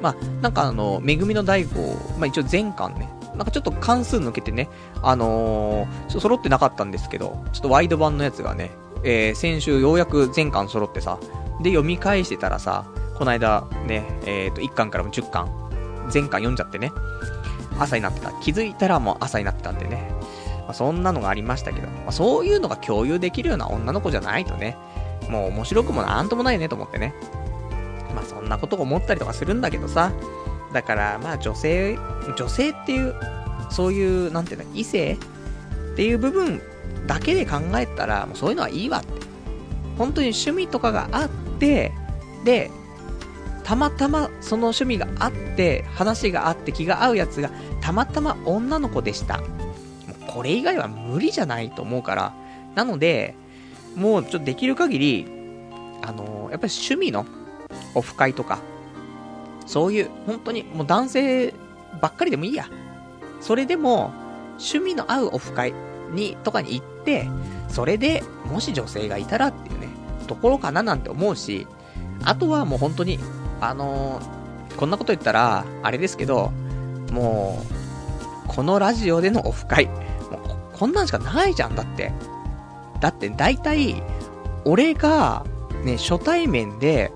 [0.00, 1.80] まあ、なんかあの、めぐみの大悟、
[2.18, 4.68] まあ一応全巻ね、なんかちょっと関数抜けてね、
[5.02, 8.70] あのー、ちょっと揃ってなかったんですけど、ちょっとワイド版のやつがね、
[9.04, 11.18] えー、先週ようやく全巻揃ってさ、
[11.62, 15.67] で読み返してたらさ、この間ね、えっ、ー、と、1巻からも10巻、
[16.10, 16.92] 全巻読んじゃってね、
[17.78, 18.32] 朝になってた。
[18.32, 20.10] 気づいたらもう朝になってたんでね。
[20.68, 24.76] まあ、そんなのがありましたけど、まあ、そういうのが共有できるような女の子じゃないとね、
[25.28, 27.14] もう面白くもなんともないねと思ってね。
[28.14, 30.12] まあそんなことを思ったりとかするんだけどさ。
[30.72, 31.98] だからまあ女性、
[32.36, 33.14] 女性っていう、
[33.70, 36.60] そういう、なんていうの、異性っていう部分
[37.06, 39.08] だけで考えたら、もうそういうのはいいわって。
[39.96, 41.28] 本当に趣味とかがあっ
[41.58, 41.92] て、
[42.44, 42.70] で、
[43.68, 47.50] たまたまその趣味があって、話があって気が合うやつが、
[47.82, 49.42] たまたま女の子でした。
[50.26, 52.34] これ以外は無理じゃないと思うから。
[52.74, 53.34] なので、
[53.94, 55.26] もうちょっとできる限り、
[56.00, 57.26] あのー、やっぱり趣味の
[57.94, 58.60] オフ会とか、
[59.66, 61.52] そういう、本当にもう男性
[62.00, 62.70] ばっかりでもいいや。
[63.42, 64.12] それでも、
[64.52, 65.74] 趣味の合うオフ会
[66.14, 67.28] に、とかに行って、
[67.68, 69.88] それで、もし女性がいたらっていうね、
[70.26, 71.66] ところかななんて思うし、
[72.24, 73.18] あとはもう本当に、
[73.60, 76.52] あのー、こんなこと言ったら、あれですけど、
[77.12, 77.62] も
[78.46, 82.12] う、このラジオでのオフ会、もうこんなんしかないじゃん、だって。
[83.00, 84.02] だって大体、
[84.64, 85.44] 俺が、
[85.84, 87.12] ね、初対面で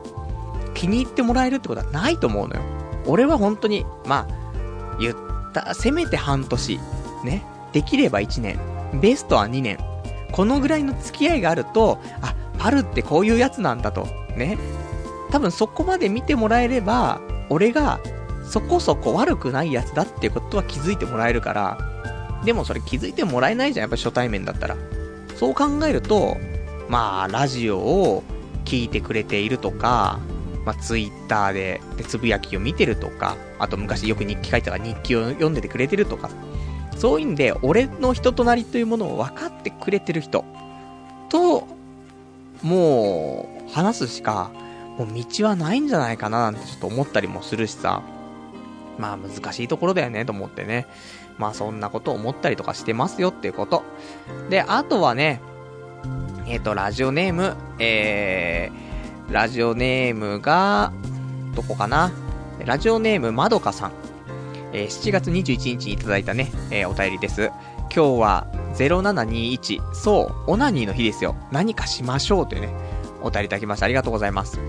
[0.74, 2.62] 気に入ってもらえるってことはないと思うのよ。
[3.06, 5.16] 俺は本当に、まあ、言っ
[5.52, 6.80] た、せめて半年、
[7.24, 8.58] ね、できれば1年、
[9.00, 9.78] ベストは2年、
[10.30, 14.58] このぐらいの付き合いがあると、あ、パルってこういうやつなんだと、ね、
[15.32, 18.00] 多分そこまで見てもらえれば、俺が
[18.44, 21.78] そこそこ悪くないやつだっていうことは気づいてもらえるから、
[22.44, 24.76] でもそれ気づいてもらえないじゃん、やっぱ初対面だったら。
[25.36, 26.36] そう考えると、
[26.90, 28.22] まあ、ラジオを
[28.66, 30.20] 聞いてくれているとか、
[30.66, 36.28] まあ、ツイッターででつぶやきを見てるとか、あと昔よく日記書いてたから日記を読んでてくれてるとか、
[36.98, 40.44] そういうんで、俺の人となりというものを分かってくれてる人
[41.30, 41.66] と、
[42.62, 44.50] もう、話すしか
[45.04, 48.02] もう道はないんじゃないかななんてちょっと思ったりもするしさ。
[48.98, 50.86] まあ難しいところだよねと思ってね。
[51.38, 53.82] まあそんなこと思ったりとかしてますよっていうこと。
[54.48, 55.40] で、あとはね、
[56.46, 60.92] えっ、ー、と、ラジオネーム、えー、ラジオネームが、
[61.54, 62.12] どこかな？
[62.64, 63.92] ラジオネームまどかさん。
[64.72, 67.50] えー、7月21日にいただいたね、えー、お便りです。
[67.94, 71.34] 今日は0721、そう、オナニーの日ですよ。
[71.50, 72.74] 何かしましょうというね、
[73.22, 73.86] お便りいただきました。
[73.86, 74.60] ありがとうございます。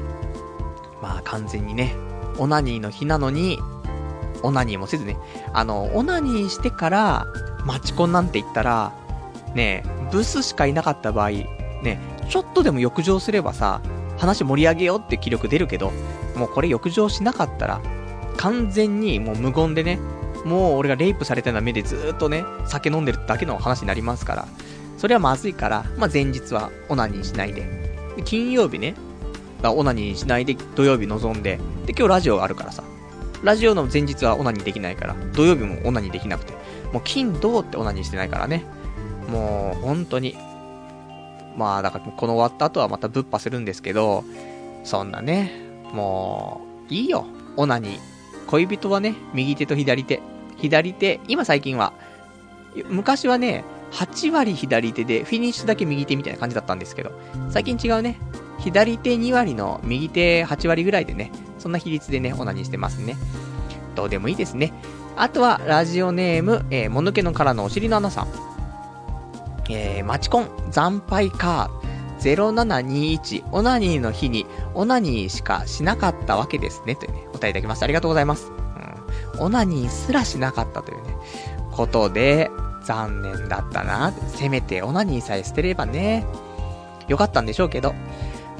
[1.03, 1.93] まあ完全にね、
[2.37, 3.59] オナニーの日なのに、
[4.41, 5.17] オナニーもせずね、
[5.51, 7.27] あの、オナニーしてから、
[7.65, 8.93] マチコンなんて言ったら、
[9.53, 11.45] ねえブスしかいなかった場合、ね
[11.85, 11.99] え、
[12.29, 13.81] ちょっとでも浴場すればさ、
[14.17, 15.91] 話盛り上げようって気力出るけど、
[16.37, 17.81] もうこれ浴場しなかったら、
[18.37, 19.99] 完全にもう無言でね、
[20.45, 24.47] もう俺がレイプされたような目でずーっとね、酒飲んでるだけの話になりますから、
[24.97, 27.53] それはまずいから、まあ、前日はオナニーしない。
[27.53, 27.67] で
[28.23, 28.95] 金曜日ね、
[29.71, 32.83] オナニーしないで土曜日臨んで、で、今日ラジオがあるからさ、
[33.43, 36.53] ラジオの前日はオナニーできないから、土曜日もオナニーできなくて、
[36.91, 38.65] もう金、土ってオナニーしてないからね、
[39.29, 40.35] もう本当に、
[41.57, 44.23] まあだからこの終わった後はまたぶっ破するんですけど、
[44.83, 45.51] そんなね、
[45.93, 47.25] もう、いいよ、
[47.57, 47.99] オナニー。
[48.47, 50.21] 恋人はね、右手と左手。
[50.57, 51.93] 左手、今最近は、
[52.89, 57.11] 昔はね、8割左手で、フィニッシュだけ右手みたいな感じだったんですけど、
[57.49, 58.19] 最近違うね。
[58.63, 63.17] 左手2割の右手8割ぐらいでね、そんな比率でね、オナニーしてますね。
[63.95, 64.73] どうでもいいですね。
[65.17, 68.27] あとは、ラジオネーム、えー、もぬけの殻のお尻の穴さん。
[69.69, 71.69] えー、マチコン、惨敗か。
[72.19, 76.95] 0721、オナニーの日に、オナニーしかしなかったわけですね。
[76.95, 77.83] というね、お答えいただきます。
[77.83, 78.51] ありがとうございます。
[79.35, 79.41] うん。
[79.41, 81.15] オナニーすらしなかったというね、
[81.71, 82.49] ことで、
[82.83, 84.13] 残念だったな。
[84.29, 86.25] せめてオナニーさえ捨てればね、
[87.07, 87.93] よかったんでしょうけど、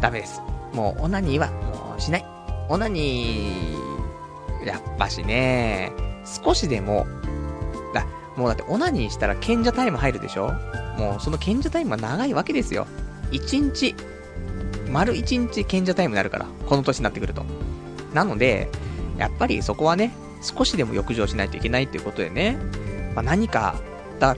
[0.04, 0.42] ダメです。
[0.74, 2.26] もうオナニーはもうしない。
[2.68, 5.94] オナニー、やっぱしね、
[6.44, 7.08] 少しでも、
[7.94, 10.52] だ、もうだってオナニーしたら賢者タイム入るでしょ？
[10.98, 12.86] もうその賢者タイムは長いわけですよ。
[13.32, 13.96] 1日、
[14.92, 17.46] 丸1日賢者タイムになるから、この年になってくると。
[18.14, 18.70] なので、
[19.18, 22.58] やっぱりそこはね、少しでも浴場しないといけないということでね、
[23.16, 23.76] まあ、何か
[24.20, 24.36] だ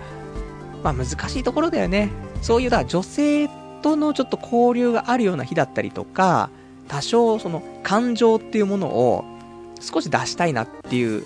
[0.84, 2.12] まあ難しいところだよね。
[2.44, 3.50] そういう、だ女性
[3.86, 6.50] とのちょっと交流があるような日だったりとか、
[6.88, 9.24] 多少その感情っていうものを
[9.80, 11.24] 少し出したいなっていう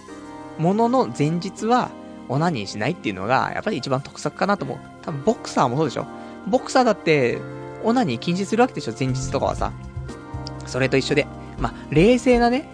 [0.58, 1.90] ものの前日は
[2.28, 4.78] オナニーしないっていうのがやっぱり一番得策かなと思う。
[5.04, 6.06] 多分ボクサーもそうでしょ。
[6.48, 7.38] ボクサーだって
[7.86, 9.72] オナニー禁止するわけでしょ、前日とかはさ。
[10.66, 11.28] それと一緒で。
[11.60, 12.68] まあ、冷静なね、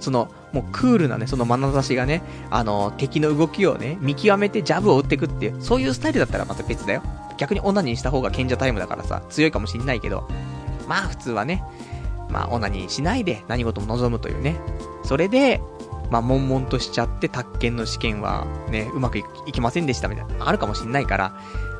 [0.00, 7.02] その、もうクールなね、その眼差しがね、あの、敵の動きをね、見極めてジャブを打っていくっていう、そういうスタイルだったらまた別だよ。
[7.40, 10.28] 逆にオナニーした方が賢者タイムだからさ、強いかもしんないけど、
[10.86, 11.64] まあ普通はね、
[12.28, 14.60] まあオナニーしないで何事も望むというね。
[15.04, 15.60] それで、
[16.10, 21.34] まあ悶々としちゃって宅建の試験はね、うまくいきませんでしたみたいな、あるかもしんないから、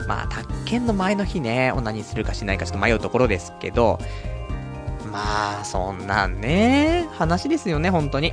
[0.08, 3.98] まあ宅建の前の日ね、オナニーするかしないかちょっと迷うところですけど、
[5.12, 8.32] まあ、そんなんね、話ですよね、本当に。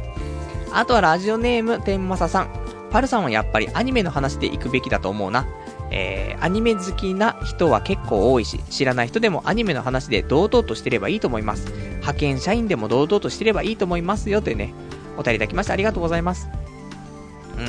[0.72, 2.50] あとはラジオネーム、天正さん。
[2.92, 5.46] パルさんはやっぱりアニメの話で行くべきだと思うな。
[5.90, 11.72] えー、アニメ好きな人は結構多いし、知らない人でもアニメの話で堂々としてればいいと思います。
[11.72, 14.74] 派遣社員でも堂々としてればいいと思いますよ、というね、
[15.18, 16.50] お便りいただきましてありがとうございます。
[17.58, 17.62] う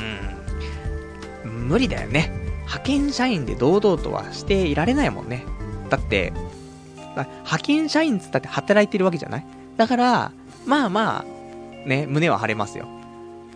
[1.47, 2.33] ーん、無理だよね。
[2.67, 5.45] 派遣社員で堂々とはしていられないもんね。
[5.89, 6.33] だって、
[7.17, 9.47] 派遣社員つったって働いてるわけじゃない？
[9.77, 10.33] だから、
[10.67, 12.87] まあまあ、ね、胸は張れますよ。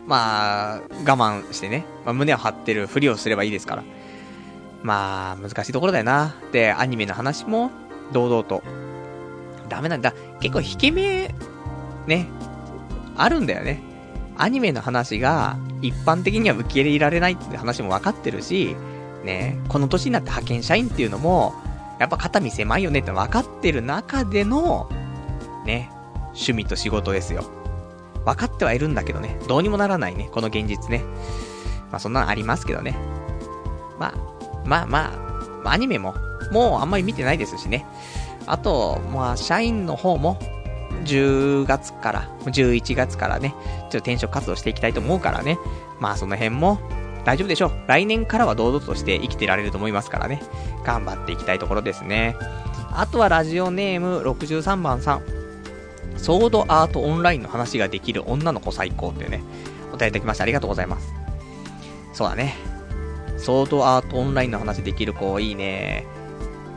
[0.07, 3.85] まあ、我慢してね、まあ、胸を張ってるふりをすればいいですから。
[4.83, 6.35] まあ、難しいところだよな。
[6.53, 7.71] で、アニメの話も、
[8.13, 8.63] 堂々と。
[9.69, 10.13] ダメなんだ。
[10.41, 11.35] 結構、引け目、
[12.07, 12.29] ね、
[13.17, 13.81] あるんだよね。
[14.37, 18.77] アニメの話が、一般的には受け入れられないって話も分かってるし、
[19.25, 21.55] ね、この年になって派遣社員っていうのも、
[21.99, 24.89] やっぱ肩身狭いよねって分かってる中での、
[25.65, 25.91] ね、
[26.29, 27.45] 趣味と仕事ですよ。
[28.25, 31.05] 分かってはいるんだけどね、どうにもならないね、この現実ね。
[31.91, 32.97] まあそんなのありますけどね。
[33.99, 34.15] まあ、
[34.65, 35.13] まあま
[35.65, 36.15] あ、アニメも、
[36.51, 37.87] もうあんまり見てないですしね。
[38.47, 40.39] あと、まあ、社員の方も、
[41.05, 45.59] 10月から、11月からね、ちょっと転職活動していきたいと思うからね。
[46.01, 46.79] まあその辺も、
[47.25, 47.73] 大丈夫でしょう。
[47.87, 50.43] 来年からは堂々として生きてられると思いますからね。
[50.85, 52.37] 頑張っていきたいところですね。
[52.95, 55.23] あとはラジオネーム63番さん。
[56.17, 59.43] ソードアートオンラインの話ができる女の子最高っていうね、
[59.93, 61.15] お便りいただきましてありがとうございます。
[62.13, 62.72] そうだね。
[63.43, 66.07] ソードアートオンラインの話できる子いいね。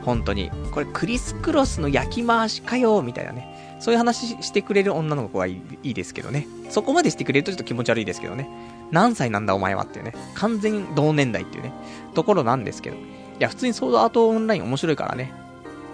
[0.04, 0.50] 本当に。
[0.72, 3.78] これクリスクロスの焼き回しかよみたいなね。
[3.78, 6.48] そういう話してくれる女の子はいいですけどね。
[6.68, 8.48] そこまでしてくれるとちょっと気持ち悪いですけどね。
[8.90, 10.12] 何歳なんだお前はっていうね。
[10.34, 11.72] 完全に同年代っていうね。
[12.14, 12.96] ところなんですけど。
[12.96, 12.98] い
[13.38, 15.32] や、普通にソードアートオンライン面白いからね。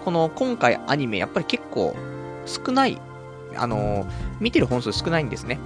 [0.03, 1.95] この今回アニメやっぱり結構
[2.47, 2.99] 少ない。
[3.55, 4.07] あの、
[4.39, 5.59] 見てる本数少ないんですね。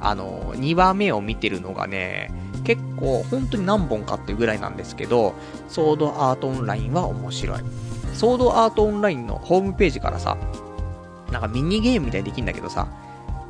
[0.00, 2.30] あの、2話目を見てるのがね、
[2.66, 5.34] 結構本当に何本かっていうぐらいなんですけど、
[5.68, 7.60] ソードアートオンラインは面白い。
[8.12, 10.36] ソードアートオンラインのホームページからさ、
[11.30, 12.88] なんかミニゲームみたいにできるんだけどさ、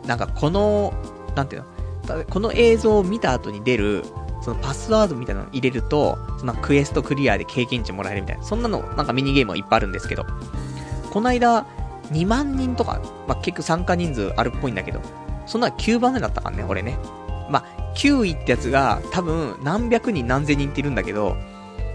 [0.06, 0.92] なんかこの、
[1.34, 1.64] なんていう
[2.06, 4.04] の、この映像を見た後に出る、
[4.42, 10.26] そのパスワードみたいなのを入れると、そのクエストクリアで経験値もらえるみたいな、そんなの、なんかミニゲームはいっぱいあるんですけど、
[11.10, 11.64] この間、
[12.12, 15.00] 2万人とか、まあ、結局参加人数あるっぽいんだけど、
[15.46, 16.98] そんな9番目だったからね、俺ね。
[17.48, 21.36] まあ、9位ってやつが、多分、何百人何千人っているんだけど、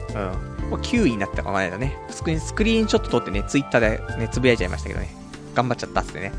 [0.10, 0.70] うん。
[0.70, 1.97] もう9位になったかもないだね。
[2.10, 5.16] スクリーン、スクリーンショット撮ってね、ツイッターでね、つぶやいちゃいましたけどね。
[5.54, 6.32] 頑張っちゃったっってね。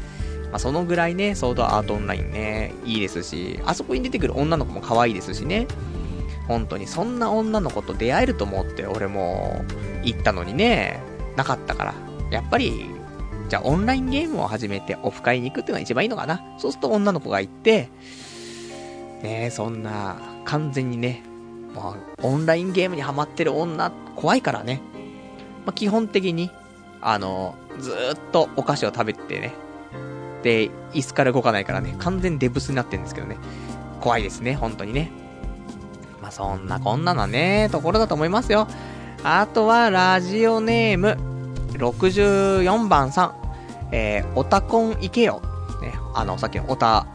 [0.51, 5.67] まあ、そのぐらいね、ソードアートオンラインね、いいですし、あそこに出てくる女の子も可愛いですしね。
[6.49, 9.65] 本当に、そんな女の子と出会えると思って、俺も、
[10.03, 11.01] 行ったのにね、
[11.37, 11.95] なかったから。
[12.31, 12.87] やっぱり、
[13.49, 16.43] じゃあオンラインゲームを始めてオフ会に行くっていうのが一番いいのかな。
[16.59, 17.91] そうすると女の子が行って、
[19.23, 21.23] ねそんな、完全にね、
[21.75, 24.81] まあ、オンラインゲームにハマってる女、怖いからね。
[25.65, 26.51] まあ、基本的に、
[27.01, 27.95] あの、ずっ
[28.31, 29.55] とお菓子を食べてね。
[30.43, 33.37] で、椅子から動かないからね、完全デブスになってるんですけどね。
[34.01, 35.11] 怖いですね、本当にね。
[36.21, 38.67] まあ、そんなこんなのね、ところだと思いますよ。
[39.25, 41.17] あとは、ラジオネーム、
[41.73, 43.43] 64番さん。
[43.93, 45.43] えー、オタコン行けよ。
[45.81, 47.07] ね、あの、さっきのオタ、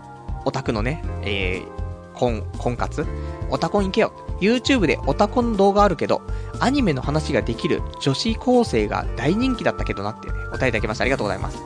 [0.46, 1.77] オタクのね、えー、
[2.18, 3.06] 婚、婚活？
[3.50, 4.12] オタコン行けよ。
[4.42, 6.22] YouTube でオタコンの動画あるけど、
[6.60, 11.04] アニメの話ができる女子高生が大人気だったけどなってね、お答えいただきました。
[11.04, 11.60] ありがとうございます。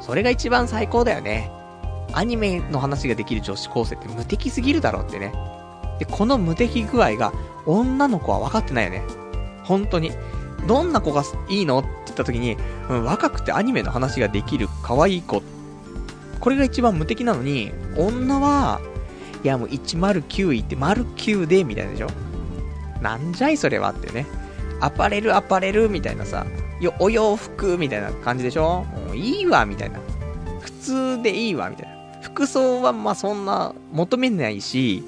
[0.00, 1.50] それが一番最高だよね。
[2.12, 5.32] アニメの話ができる女子高生って無敵すぎるだろうってね。
[5.98, 7.32] で、この無敵具合が
[7.66, 9.02] 女の子は分かってないよね。
[9.64, 10.12] 本当に。
[10.66, 11.80] どんな子がいいの？
[11.80, 12.56] って言った時に、
[12.88, 15.42] うん、若くてアニメの話ができる可愛い子。
[16.38, 18.80] これが一番無敵なのに、女は、
[19.42, 22.08] いやもう109位って丸9で、みたいなでしょ？
[23.00, 24.26] なんじゃいそれはってね。
[24.80, 26.46] アパレルアパレルみたいなさ、
[26.80, 28.86] よ、お洋服みたいな感じでしょ？
[29.12, 29.98] ういいわ、みたいな。
[30.60, 32.20] 普通でいいわ、みたいな。
[32.22, 35.02] 服装はまあそんな求めないし、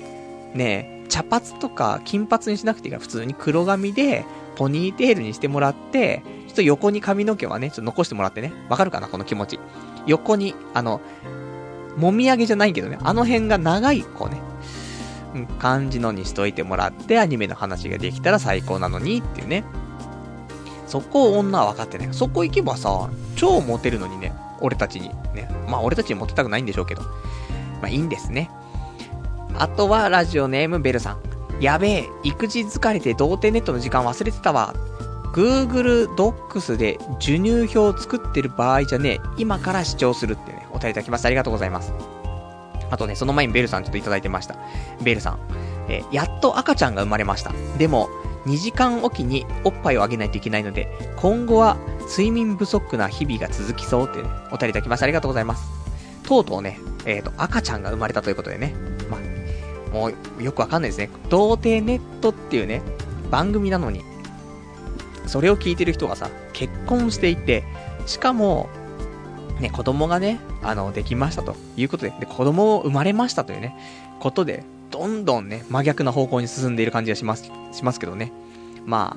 [0.54, 4.24] ね茶髪とか金髪にしなくていいから普通に黒髪で
[4.56, 8.52] ポニーテールにしてもらって、ちょっと横に髪の毛はね、ちょっと残してもらってね。
[8.68, 9.60] わかるかなこの気持ち。
[10.06, 11.00] 横に、あの、
[11.96, 14.40] もみあげじゃないけどね、あの辺が長い、こうね、
[15.34, 19.64] うん、感じのにしといてもらって、アニメの話ができたら最高なのにっていうね。
[20.86, 22.08] そこを女は分かってない。
[22.12, 25.48] そこ行けばさ、超モテるのにね、俺たちにね。
[25.68, 27.02] まあ俺たちにモテたくないんでしょうけど。
[27.02, 27.08] ま
[27.84, 28.50] あいいんですね。
[29.58, 31.18] あとはラジオネームベルさん。
[31.60, 34.74] やべえ、育児疲れて童貞ネットの時間忘れてたわ。
[35.34, 39.20] Google Docs で授乳表を作ってる場合じゃねえ。
[39.36, 41.26] 今から視聴するってね、お便りいただきました。
[41.26, 41.92] ありがとうございます。
[42.88, 44.56] あとね、その前にベルさんちょっといただいてました。
[45.02, 45.38] ベルさん。
[45.88, 47.52] えー、やっと赤ちゃんが生まれました。
[47.78, 48.08] でも、
[48.46, 51.76] 2時間おきにおっぱいをあげないといけないので、今後は
[52.08, 55.04] 睡眠不足な日々が続きそうってね、お便りいただきました。
[55.04, 55.68] ありがとうございます。
[56.22, 58.72] とうとうね、えっ、ー、と、赤ちゃんが生まれたということでね、
[59.10, 61.10] まあ、もうよくわかんないですね。
[61.28, 62.82] 童貞ネットっていうね、
[63.30, 64.04] 番組なのに、
[65.26, 67.64] それを聞いてる人がさ、結婚していて、
[68.06, 68.68] しかも、
[69.60, 73.76] ね、子供がね、あの、できましたということで、で、子供を生まれましたというね、
[74.20, 78.32] ことで、どんどんね、真逆な方向に進んでいる感じがします、しますけどね。
[78.84, 79.16] ま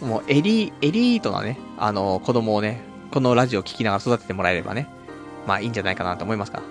[0.00, 2.80] あ、もうエリ、エリートなね、あの、子供をね、
[3.12, 4.88] このラジオを聴きながら育ててもらえればね、
[5.46, 6.64] まあいいんじゃないかなと思いますから。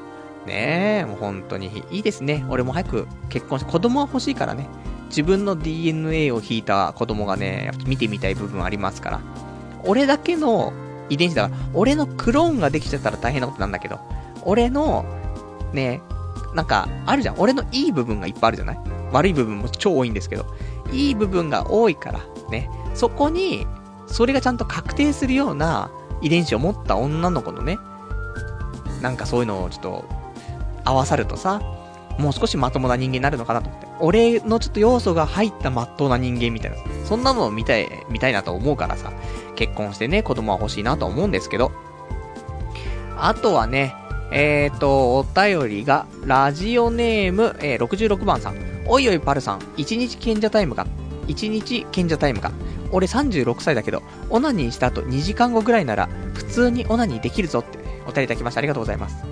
[0.45, 2.45] ねえ、もう本当にいいですね。
[2.49, 4.67] 俺も早く結婚して、子供は欲しいからね。
[5.11, 9.19] 自分の DNA を引いた子供がね、見てみたい部分ありますから。
[9.83, 10.71] 俺だけの
[11.09, 13.99] 遺伝子だから、俺のクローンができちゃったら大変なことなんだけど、
[14.43, 15.05] 俺の、
[15.73, 16.01] ね、
[16.55, 17.35] なんか、あるじゃん。
[17.39, 18.79] 俺のいい部分がいっぱいあるじゃない？
[19.11, 20.45] 悪い部分も超多いんですけど、
[20.91, 23.67] いい部分が多いから、ね、そこに、
[24.07, 25.91] それがちゃんと確定するような
[26.21, 27.77] 遺伝子を持った女の子のね、
[29.01, 30.05] なんかそういうのをちょっと、
[30.85, 31.61] 合わさるとさ、
[32.17, 33.90] もう少しまともな人間になるのかなと思って。
[34.01, 36.77] 俺のちょっと要素が入ったまっとうな人間みたいな。
[37.05, 39.11] そんなのを見たい、見たいなと思うからさ、
[39.55, 41.71] 結婚してね、子供は欲しいなと思うんですけど。
[43.17, 43.95] あとはね、
[44.31, 48.55] えーと、お便りが、ラジオネーム、えー、66番さん。
[48.87, 50.87] おいおいパルさん、1日賢者タイムか
[51.27, 52.51] ？1日賢者タイムか？
[52.91, 57.77] 俺36歳だけど、オナニーした後2時間後ぐらいなら、普通にオナニーできるぞって、
[58.07, 58.59] お便りいただきました。
[58.59, 59.23] ありがとうございます。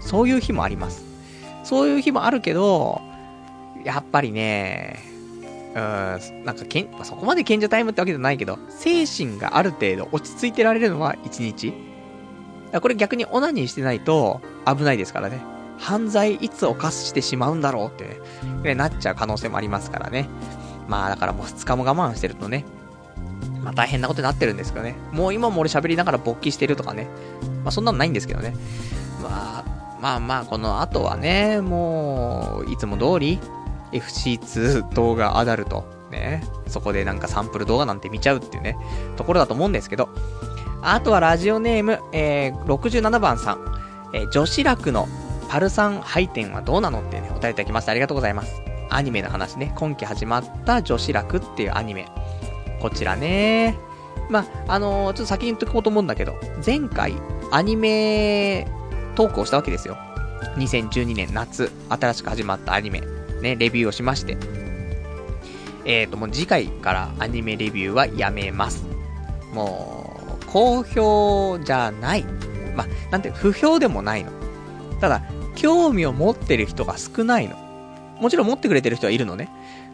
[0.00, 1.04] そういう日もあります。
[1.64, 3.02] そういう日もあるけど、
[3.84, 4.98] やっぱりね、
[5.74, 11.72] うん、なんかけん、そこまで賢者タイムってわけじゃないけど、精神がある程度落ち着いてられるのは1日。
[12.80, 15.40] これ逆にオナニーしてないと危ないですからね。
[15.78, 18.20] 犯罪いつ犯してしまうんだろうって
[18.62, 20.28] ね、なっちゃう可能性もありますからね。
[20.88, 22.64] まあだからもう2日も我慢してるとね、
[23.62, 24.96] まあ大変なことになってるんですけどね。
[25.12, 27.08] もう今も俺喋りながら勃起してるとかね。
[27.62, 28.54] まあそんなのないんですけどね。
[29.22, 29.64] まあ、
[30.00, 33.40] まあまあ、この後はね、もう、いつも通り、
[33.92, 38.76] FC2 動画アダルト、ね、そこでなんかサンプル動画なんて見ちゃうっていうね、
[39.16, 40.08] ところだと思うんですけど、
[40.82, 43.78] あとはラジオネーム、えー、67番さん。
[44.12, 45.06] えー、女子楽の
[45.48, 48.62] パルサン配点はどうなのってね、お便りいただきましてありがとうございます。
[48.90, 52.06] アニメの話ね、今期始まった女子楽っていうアニメ。
[52.80, 53.76] こちらね。
[54.30, 57.14] まあ、あのー、ちょっと先に言っとこうと思うんだけど、前回、
[57.50, 58.66] アニメ
[59.14, 59.96] トークをしたわけですよ。
[60.56, 63.02] 2012年夏、新しく始まったアニメ、
[63.40, 64.36] ね、レビューをしまして。
[65.84, 68.84] えーと、もう次回からアニメレビューはやめます。
[69.54, 72.24] もう、好評じゃない。
[72.76, 74.30] ま、なんて、不評でもないの。
[75.00, 75.22] ただ、
[75.54, 77.56] 興味を持ってる人が少ないの。
[78.20, 79.48] もちろん持ってくれてる人はいるのね。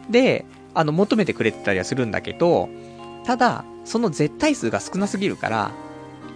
[0.09, 2.69] で、あの、求めてくれてたりはするんだけど、
[3.23, 5.71] ただ、その絶対数が少なすぎるから、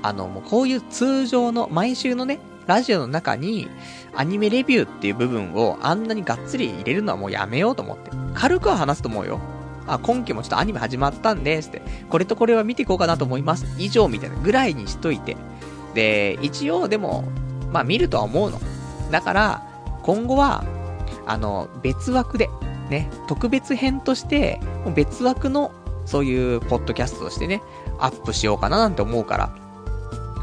[0.01, 2.39] あの、もうこういう通常の、毎週のね、
[2.69, 3.67] ラジオの中に、
[4.15, 8.11] アニメレビューっていう部分をあんなにがっつり入れるのはもうやめようと思って。
[8.35, 9.39] 軽くは話すと思うよ。
[9.87, 13.65] あ、今期もちょっとアニメ始まったんですって、これとこれは見ていこうかなと思います。
[13.79, 15.35] 以上みたいなぐらいにしといて。
[15.95, 17.23] で、一応でも、
[17.73, 18.59] まあ見るとは思うの。
[19.09, 19.67] だから、
[20.03, 20.63] 今後は、
[21.25, 22.51] あの、別枠で、
[22.91, 24.59] ね、特別編として、
[24.93, 25.71] 別枠の、
[26.05, 27.63] そういうポッドキャストとしてね、
[27.97, 29.68] アップしようかななんて思うから。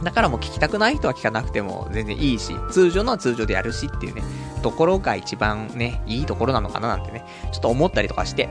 [0.03, 4.23] だからもう聞きたくない人は聞かなくても全然いいし、通常のは通常でやるしっていうね、
[4.63, 8.49] ところが一番ね、いいところなのかななんてね、ちょっと思ったりとかして。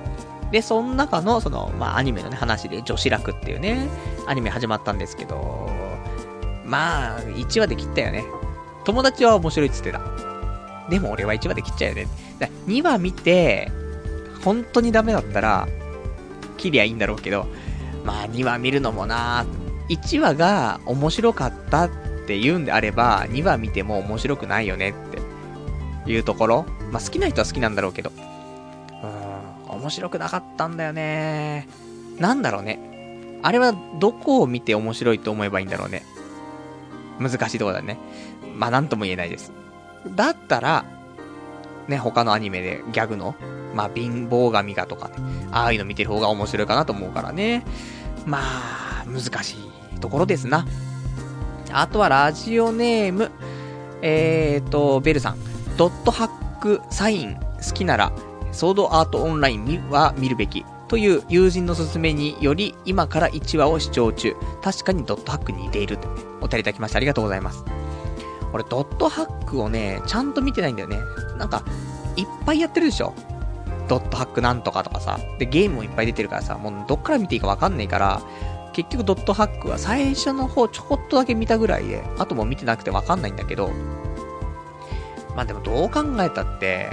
[0.51, 3.87] で、その中の、その、まあ、アニメのね、話で、女子楽っていうね、
[4.27, 5.69] アニメ始まったんですけど、
[6.65, 8.23] まあ、1話で切ったよね。
[8.85, 10.01] 友達は面白いっつってた。
[10.89, 12.07] でも俺は1話で切っちゃうよね。
[12.39, 13.71] だ2話見て、
[14.43, 15.67] 本当にダメだったら、
[16.57, 17.47] 切りゃいいんだろうけど、
[18.03, 21.89] まあ2話見るのもなー1話が面白かったっ
[22.27, 24.93] て言うんであれば、2話見ても面白くないよねっ
[26.05, 26.65] ていうところ。
[26.91, 28.11] まあ好きな人は好きなんだろうけど。
[29.69, 31.67] うん、面白くなかったんだよね。
[32.19, 33.39] なんだろうね。
[33.43, 36.03] あれはどこを見て面白いと思えばいいんだろうね。
[37.19, 37.97] 難しいとこだね。
[38.55, 39.51] まあなんとも言えないです。
[40.15, 40.85] だったら、
[41.87, 43.35] ね、他のアニメでギャグの、
[43.75, 45.15] まあ貧乏神がとかね、
[45.51, 47.63] ああいうの見てる方が面白いかなと思うからね。
[48.25, 50.65] まあ、難しいところですな。
[51.71, 53.31] あとはラジオネーム、
[54.01, 55.37] えーと、ベルさん。
[55.77, 58.11] ドットハックサイン好きなら、
[58.51, 60.65] ソードアートオンラインは見るべき。
[60.87, 64.35] という友人の勧めにより、今から1話を視聴中。
[64.61, 65.97] 確かにドットハックに似ている、
[66.41, 67.65] お便りいただきましてありがとうございます。
[68.53, 70.99] 俺、ドットハックをね、ちゃんと見てないんだよね。
[71.37, 71.63] なんか、
[72.15, 73.13] いっぱいやってるでしょ
[73.87, 75.19] ドットハックなんとかとかさ。
[75.39, 78.21] で、ゲームもいっぱい出てるからさ、もうどっから見ていいかわかんないから、
[78.75, 83.71] 結局ドットハックは最初の方ちょこっとだけ見たぐらいで、あとも見てなくてわかんないんだけど、
[85.33, 86.89] まあでもどう考えたって、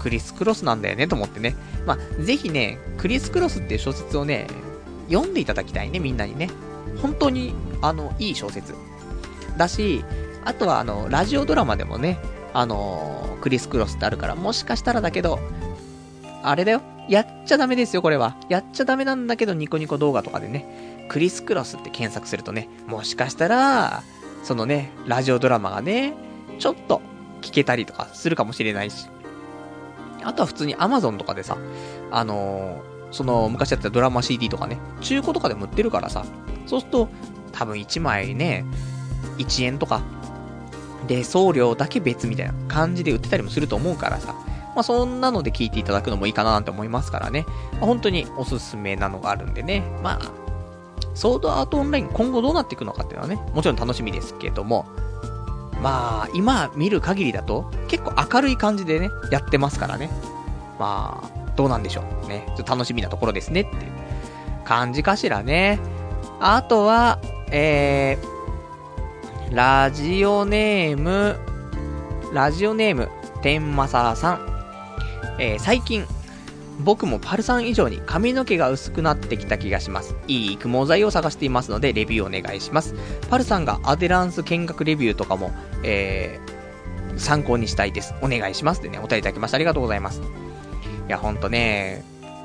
[0.00, 1.54] クリス・クロスなんだよねと思ってね。
[1.86, 4.48] まあ、ぜひね、クリス・クロスっていう小説をね、
[5.08, 6.50] 読んでいただきたいね、みんなにね。
[7.00, 8.74] 本当に、あの、いい小説。
[9.56, 10.04] だし、
[10.44, 12.18] あとは、あの、ラジオドラマでもね、
[12.54, 15.38] あのクリス・クロスってあるから、もしかしたらだけど、
[16.42, 16.82] あれだよ。
[17.08, 18.36] やっちゃダメですよ、これは。
[18.48, 24.02] やっちゃダメなんだけど、ニコニコ動画とかでね、クリス・クロスって検索するとね、もしかしたら、
[24.42, 26.14] そのね、ラジオドラマがね、
[26.58, 27.00] ちょっと
[27.40, 29.08] 聞けたりとかするかもしれないし。
[30.24, 31.58] あとは普通に Amazon とかでさ、
[32.10, 36.24] あのー、その昔やったドラマ CD とかね、中古とかでも売ってるからさ、
[36.66, 37.08] そうすると、
[37.50, 38.64] 多分1枚ね、
[39.38, 40.02] 1円とか、
[41.06, 44.34] で、送料だけ別みたいな感じで売ってたりもすると思うからさ、
[44.74, 47.44] まあ、そんなので聞いていただくのもいいかななんて思いますからね。
[47.72, 49.82] まあ、本当におすすめなのがあるんでね。
[50.02, 50.20] まあ、
[51.14, 54.86] ソードアートオンライン今後どうなっていくのかっていうのはね、もちろん楽しみですけども、
[55.82, 60.10] まあ、今見る限りだと、結構明るい感じでね、やってますからね。
[60.78, 62.28] まあ、どうなんでしょう。
[62.28, 62.44] ね。
[62.56, 63.92] ちょっと楽しみなところですねっていう
[64.64, 65.78] 感じかしらね。
[66.40, 67.18] あとは、
[67.50, 71.38] えー、ラジオネーム、
[72.32, 73.10] ラジオネーム、
[73.42, 74.51] 天正さん。
[75.38, 76.06] えー、最近、
[76.80, 80.16] 僕もパルさん以上に髪の毛が薄くなってきた気がします。
[80.26, 82.94] いい育毛剤を探していますので、レビューお願いします。
[83.30, 85.52] パルさんがアデランス見学レビューとかも、
[85.84, 88.14] えー、参考にしたいです。
[88.22, 88.82] お願いします。
[88.82, 89.56] でね、お便りいただきました。
[89.56, 90.20] ありがとうございます。
[90.20, 90.24] い
[91.08, 92.04] や、ほんとね、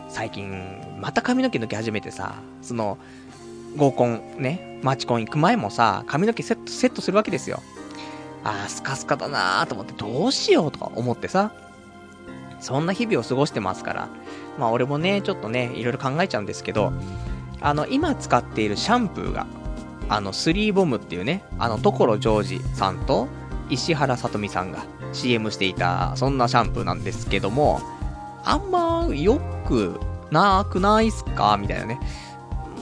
[0.09, 2.97] 最近、また髪の毛抜け始めてさ、その、
[3.75, 7.61] 合コン、ね、マチコン行く前もさ、髪の毛セット、セットするわけですよ。
[8.43, 11.51] あー、スカスカだなーと思って、どうしようとか思ってさ、
[12.59, 14.09] そんな日々を過ごしてますから。
[14.57, 16.91] まあ俺もね、ちょっとね、いろいろ考えちゃうんですけど、
[17.61, 19.47] あの、今使っているシャンプーが、
[20.09, 23.27] あの、スリーボムっていうね、あの、所ジョージさんと
[23.69, 27.81] 石原さとみさんが CM していた、そんなシャンプーなんですけども、
[28.43, 29.35] あんま良
[29.67, 29.99] く
[30.31, 31.57] なくないっすか？
[31.59, 31.99] みたいなね。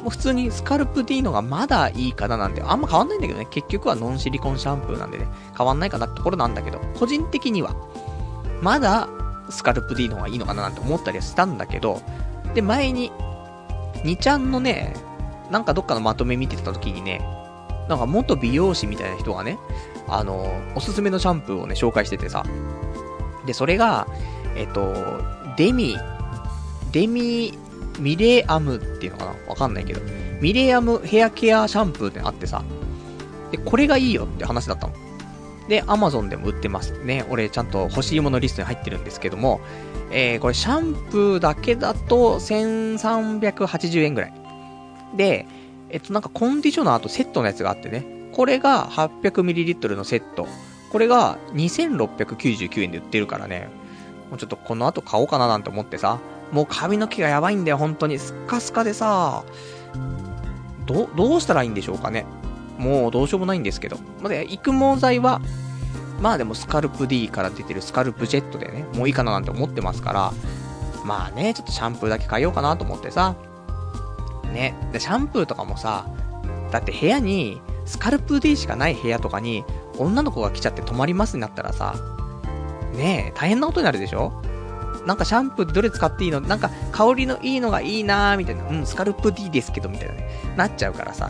[0.03, 7.75] もう普通にスカルプ D のがまだいいかななんて、あんま変わんないんだけどね、結局はノンシリコンシャンプーなんでね、変わんないかなってところなんだけど、個人的には、
[8.61, 9.09] まだ
[9.49, 12.01] スカルプ D の方がいいのかななんて思ったりしたんだけど、
[12.53, 13.11] で、前に、
[14.03, 14.93] 2ちゃんのね、
[15.51, 17.21] なんかどっかのまとめ見てた時にね、
[17.87, 19.59] なんか元美容師みたいな人がね、
[20.07, 22.43] あの、おすすめのシャンプーをね、紹介しててさ。
[23.45, 24.07] で、それが、
[24.55, 24.93] えっと、
[25.57, 25.97] デミ、
[26.91, 27.57] デミ、
[27.99, 29.31] ミレアムっていうのかな？
[29.47, 30.01] わかんないけど。
[30.41, 32.63] ミレアムヘアケアシャンプーってあってさ。
[33.51, 34.93] で、これがいいよって話だったの。
[35.67, 37.25] で、アマゾンでも売ってますね。
[37.29, 39.61] 俺ちゃんと欲しいものリストに入ってるんですけども、
[40.11, 44.33] えー、これシャンプーだけだと1380円ぐらい。
[45.15, 45.47] で、
[45.89, 48.05] えっとなんかコンディショナーとセットのやつがあってね。
[48.33, 50.47] これが 800ml のセット。
[50.91, 53.69] これが2699円で売ってるからね。
[54.29, 56.19] もうちょっとこの後買おうかななんて思ってさ。
[56.51, 58.19] もう髪の毛がやばいんだよ、本当に。
[58.19, 59.43] スッカスカでさ。
[60.85, 62.25] ど、どうしたらいいんでしょうかね。
[62.77, 63.97] もうどうしようもないんですけど。
[64.21, 65.41] まあ、で、育毛剤は、
[66.21, 70.33] まあでもスカルプ D から出てるスカルプジェットでね、もういいかななんて思ってますから、
[71.03, 73.35] まあね、ちょっとシャンプーだけ変えようかなと思ってさ。
[74.53, 74.75] ね。
[74.91, 76.05] で、シャンプーとかもさ、
[76.71, 79.63] だって部屋に、スカルプ D しかない部屋とかに、
[79.97, 81.95] 女の子が来ちゃって泊まりますになったらさ、
[82.95, 84.41] ねえ、大変なことになるでしょ？
[85.05, 86.39] なんかシャンプーどれ使っていいの？
[86.41, 88.67] なんか香りのいいのがいいなーみたいな。
[88.67, 90.27] うん、スカルプ D ですけど、みたいなね。
[90.55, 91.29] なっちゃうからさ。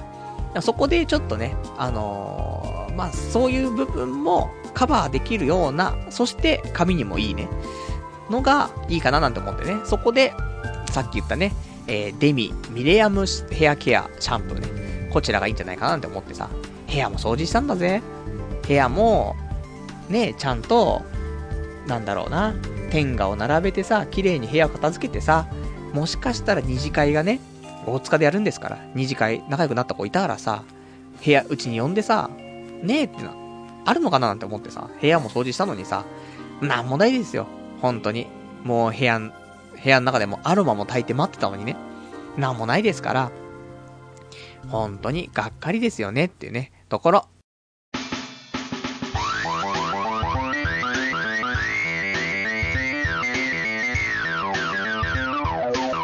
[0.62, 7.48] そこでちょっとね、あのー、まあ、そういう部分もカバーできるような、そして髪にもいいね、
[8.30, 9.78] のがいいかななんて思ってね。
[9.86, 10.34] そこで、
[10.92, 11.54] さっき言ったね、
[11.88, 15.10] えー、デミ、ミレアムヘアケアシャンプーね。
[15.12, 16.50] こちらがいいんじゃないかななんて思ってさ。
[16.88, 18.02] 部屋も掃除したんだぜ。
[18.68, 19.36] 部屋も、
[20.10, 21.04] ね、ちゃんと、
[21.88, 22.54] なんだろうな、
[22.90, 25.48] 天下を並べてさ、綺麗に部屋を片付けてさ、
[25.94, 27.40] もしかしたら二次会がね、
[27.86, 30.64] 大塚でやるんですから、二次会仲良くなった子いたからさ、
[31.24, 32.30] 部屋、うちに呼んでさ、
[32.82, 33.34] ねえってな、
[33.86, 36.06] あるのかななんて思ってさ、部屋も掃除したのにさ、
[36.62, 37.48] なんもないですよ。
[37.82, 38.28] 本当に。
[38.64, 39.32] もう部屋、部
[39.84, 41.76] 屋の中でもアロマも炊いて待ってたのにね。
[42.38, 43.32] なんもないですから、
[44.70, 47.26] 本当にがっかりですよねっていうね、ところ。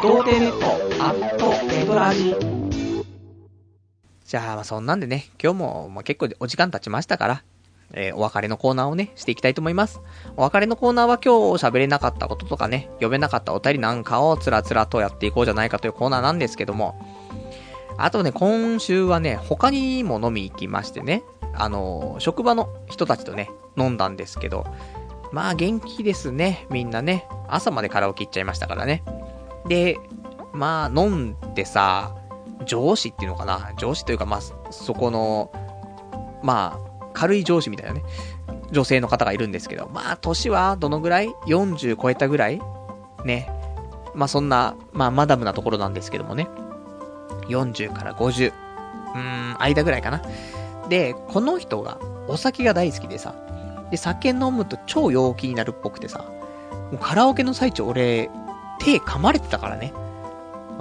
[0.02, 2.36] 童貞ネットアットネトラジ
[4.24, 7.42] じゃあ、まそんなんでね、今日も、まあ、結構お時間経ちましたから、
[7.94, 10.00] えー、お別れのコーナーをね、していきたいと思います。
[10.36, 16.94] お別れのコーナーは今日喋れなかったこととかね、読めなかったお便りなんかをつらつらとやっていこうじゃないかというコーナーなんですけども、
[17.98, 21.24] あとね、今週はね、他にも飲み行きましてね、
[21.54, 24.64] あのー、職場の人たちとね、飲んだんですけど、
[25.32, 27.26] まあ元気ですね、みんなね。
[27.48, 29.02] 朝までカラオケ行っちゃいましたからね。
[29.66, 29.98] で、
[30.52, 32.14] まあ、飲んでさ、
[32.64, 33.72] 上司っていうのかな？
[33.76, 34.40] 上司というか、まあ、
[34.70, 35.50] そこの、
[36.42, 38.02] まあ、軽い上司みたいなね、
[38.70, 42.60] 女性の方がいるんですけど、まあ、年はどのぐらい ?40 超えたぐらい？
[43.24, 43.50] ね。
[44.14, 46.48] まあ、そんな、まあ、マダムなところなんですけどもね。
[47.48, 48.52] 40から50。
[49.14, 50.22] うーん、間ぐらいかな。
[50.88, 51.98] で、この人が、
[52.28, 53.34] お酒が大好きでさ、
[53.90, 56.24] で、酒飲むと超陽気になるっぽくてさ、
[56.90, 58.30] もうカラオケの最中俺、
[58.80, 59.92] 手噛まれてたからね。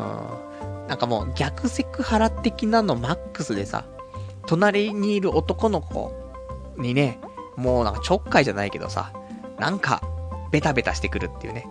[0.01, 0.87] うん。
[0.87, 3.85] なんかもう逆セクハラ的なのマックスでさ、
[4.45, 6.11] 隣にいる男の子
[6.77, 7.19] にね、
[7.55, 9.13] もうなんかちょっかいじゃないけどさ、
[9.59, 10.01] なんか、
[10.51, 11.65] ベタベタしてくるっていうね、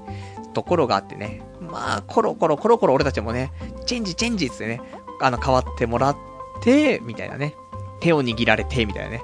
[0.54, 3.52] ところがあってね、まあ、コロコロコロコロ俺たちもね、
[3.84, 4.80] チェンジチェンジってね、
[5.20, 6.16] あの、変わってもらっ
[6.62, 7.54] て、みたいなね、
[8.00, 9.22] 手を握られて、みたいなね、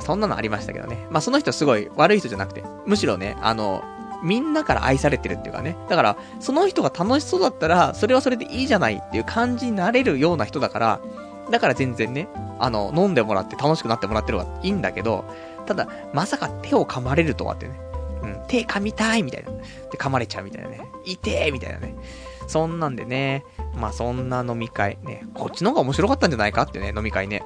[0.00, 1.06] そんなのありましたけどね。
[1.10, 3.82] まあ、その人すごい悪い人じゃなくて、むしろね、あの、
[4.22, 5.76] みんなから愛されてるっていうかね。
[5.88, 11.00] だから、その人が楽しそうだったら、それはそれでいいじゃないっていう感じになれるような人だから、
[11.50, 15.24] だから全然ね、あの、飲んでもらって楽しくなってもらってる方がいいんだけど、
[15.66, 17.80] ただ、まさか手を噛まれるとはってね。
[18.22, 19.50] うん、手噛みたいみたいな。
[19.50, 19.62] で、
[19.98, 20.80] 噛まれちゃうみたいなね。
[21.04, 21.94] 痛えみたいなね。
[22.46, 23.44] そんなんでね、
[23.74, 27.42] まあそんな飲み会、ね、こっちの方が面白かったんじゃないかってね、飲み会ね。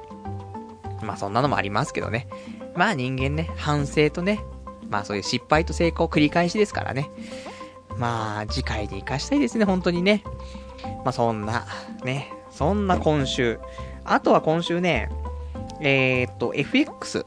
[1.01, 2.27] まあそんなのもありますけどね。
[2.75, 4.39] まあ人間ね、反省とね、
[4.89, 7.09] まあそういう失敗と成功繰り返しですからね。
[7.97, 10.23] まあ次回に活かしたいですね、本当にね。
[11.03, 11.65] まあそんな、
[12.03, 13.59] ね、そんな今週。
[14.03, 15.09] あとは今週ね、
[15.81, 17.25] えー、っと、FX。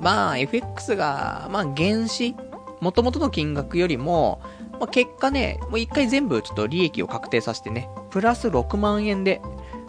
[0.00, 2.34] まあ FX が、まあ原資、
[2.80, 4.40] 元々の金額よりも、
[4.72, 9.40] まあ、結果ね、もう一回全部ちょっと利益を確定させてね、プラス6万円で、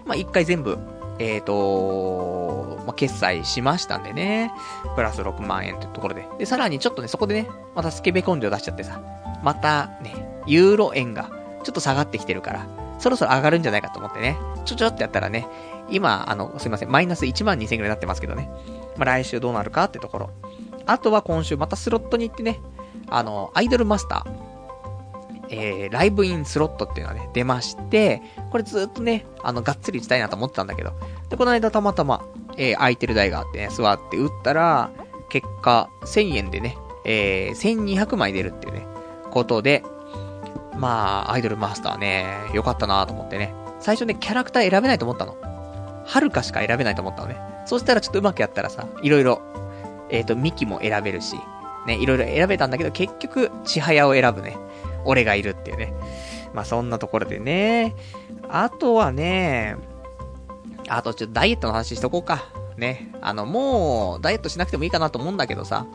[0.06, 0.78] まあ一回全部、
[1.20, 2.53] えー、っと、
[2.84, 4.52] まあ、決済しましたんでね。
[4.96, 6.28] プラス6万円というところで。
[6.38, 9.02] で、さらにちょっとね、そこでね、またスケベ根性出しちゃってさ、
[9.44, 11.30] またね、ユーロ円が
[11.64, 12.68] ちょっと下がってきてるから、
[13.00, 15.48] そろそろ上がるんじゃないかと思ってね、ちょちょってやったらね、
[15.90, 18.50] 今、あの、すいません、マイナス1万2000円ぐらいになってますけどね。
[18.98, 20.30] まあ、来週どうなるかってところ。
[20.86, 22.60] あとは今週またスロットに行ってね、
[23.10, 24.54] あの、アイドルマスター。
[25.50, 30.94] えー、ライブインスロットっていうのがね、出まして、これずっとね、あの、がっつり打ちたいなと思ってたんだけど、
[31.30, 32.26] で、この間たまたま、
[32.58, 34.92] えー、空いてる台があってね、座って打ったら、
[35.30, 38.86] 結果、1000円でね、えー、1200枚出るっていうね、
[39.32, 39.84] ことで、
[40.78, 43.54] まあ、アイドルマスターね、よかったなと思ってね。
[43.80, 45.36] 最初ね、キャラクター選べないと思ったの。
[46.06, 47.38] はるかしか選べないと思ったのね。
[47.66, 49.42] そしたらちょっとうまくやったらさ、いろいろ、
[50.10, 51.36] えっ、ー、と、ミキも選べるし、
[51.88, 54.58] ね、いろいろ選べたんだけど、結局、千早を選ぶね。
[55.06, 55.94] 俺がいるっていうね。
[56.54, 57.96] まあそんなところでね。
[58.50, 59.76] あとはね、
[60.90, 62.46] あとちょっとダイエットの話しとこうか。
[62.78, 63.12] ね。
[63.22, 65.86] あの、もう、ダイエットしなくてもいいかなと思うんだけどさ。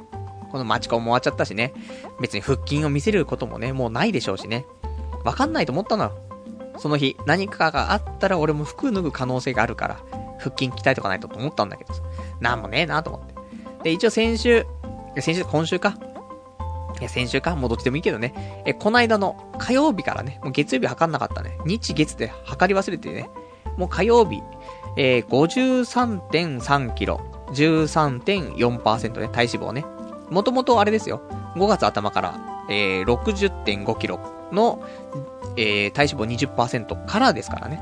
[0.50, 1.74] このマチコンも終わっちゃったしね。
[2.20, 4.64] 別に腹筋を見せることもね、もうないでしょうしね。
[5.24, 6.12] わかんないと思ったのよ。
[6.78, 10.00] その日、何かがあったら俺も服脱ぐ可能性があるから、
[10.38, 12.02] 腹筋鍛えとかないとと思ったんだけどさ。
[12.40, 13.34] なんもねえなと思って。
[13.84, 14.66] で、一応先週、
[15.18, 15.98] 先週、今週か。
[17.00, 18.62] いや、先週かもうどっちでもいいけどね。
[18.64, 21.58] え、この間の火曜日からね、もう月曜日測んなかったね。
[21.66, 23.28] 日月で測り忘れてね。
[23.76, 24.42] もう火曜日、
[24.96, 27.20] えー、53.3キロ、
[27.52, 29.84] 13.4%ね、体脂肪ね。
[30.30, 31.22] もともとあれですよ。
[31.56, 34.20] 5月頭から、えー、60.5キロ
[34.52, 34.82] の、
[35.56, 37.80] えー、体脂肪20%からですからね。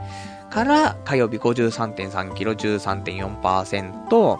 [0.50, 4.38] から、火曜日53.3キロ、13.4%。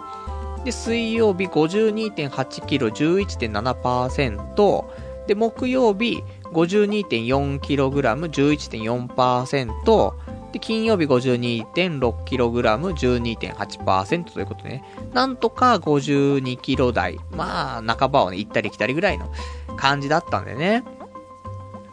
[0.63, 4.85] で、水曜日52.8キロ、11.7%。
[5.27, 10.13] で、木曜日52.4キログラム、11.4%。
[10.57, 14.83] で、金曜日 52.6kg、12.8%ということでね、
[15.13, 19.31] なんとか 52kg 台、まあ、半ばをね、行ったり来たりぐらいの
[19.77, 20.83] 感じだったんでね、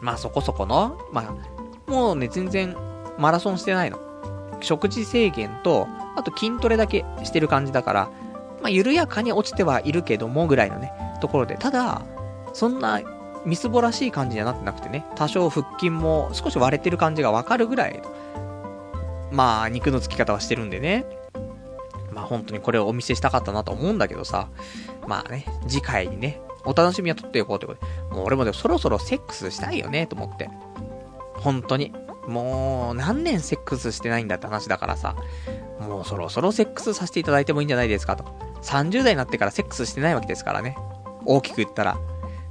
[0.01, 2.75] まあそこそこの、まあ、もうね、全然
[3.17, 3.99] マラソンしてないの。
[4.61, 8.09] 食事制限と、あと筋トレだけしてる感じだから、
[8.61, 10.91] まあ緩やかに落ちてはいるけどもぐらいのね、
[11.21, 12.01] ところで、ただ、
[12.53, 13.01] そんな
[13.45, 18.01] みすぼらしい感じにはなってなくてね、多少腹筋も少し割れてる感じがわかるぐらい
[19.31, 21.05] まあ、肉の付き方はしてるんでね。
[22.11, 24.47] まあ、本当にこれをお見せしたかったなと思うんだけどさ。
[25.07, 28.15] まあね、次回にね、お楽しみは取っておこうということで。
[28.15, 30.49] もう俺もでもそろそろセックスしたいよね、と思って。
[31.35, 31.93] 本当に。
[32.27, 35.15] もう、何年セックスしてないんだって話だからさ。
[35.79, 38.23] もうそろそろセックスさせていただいてもいいんじゃないですかと。
[38.63, 40.77] 30代になってからセックスしてないわけですからね。
[41.25, 41.97] 大きく言ったら。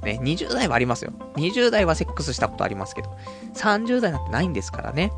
[0.03, 1.11] ね、20代はありますよ。
[1.35, 3.09] 20代はセックスしたことありますけど、
[3.55, 5.11] 30代なんてないんですからね。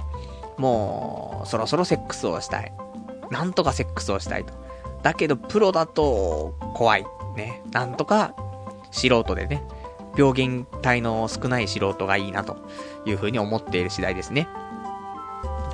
[0.57, 2.73] もう、そろそろセックスをしたい。
[3.31, 4.53] なんとかセックスをしたいと。
[5.03, 7.05] だけど、プロだと、怖い。
[7.35, 7.61] ね。
[7.71, 8.33] なんとか、
[8.91, 9.63] 素人でね、
[10.17, 12.57] 病原体の少ない素人がいいな、と
[13.05, 14.47] いうふうに思っている次第ですね。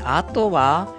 [0.03, 0.93] あとは、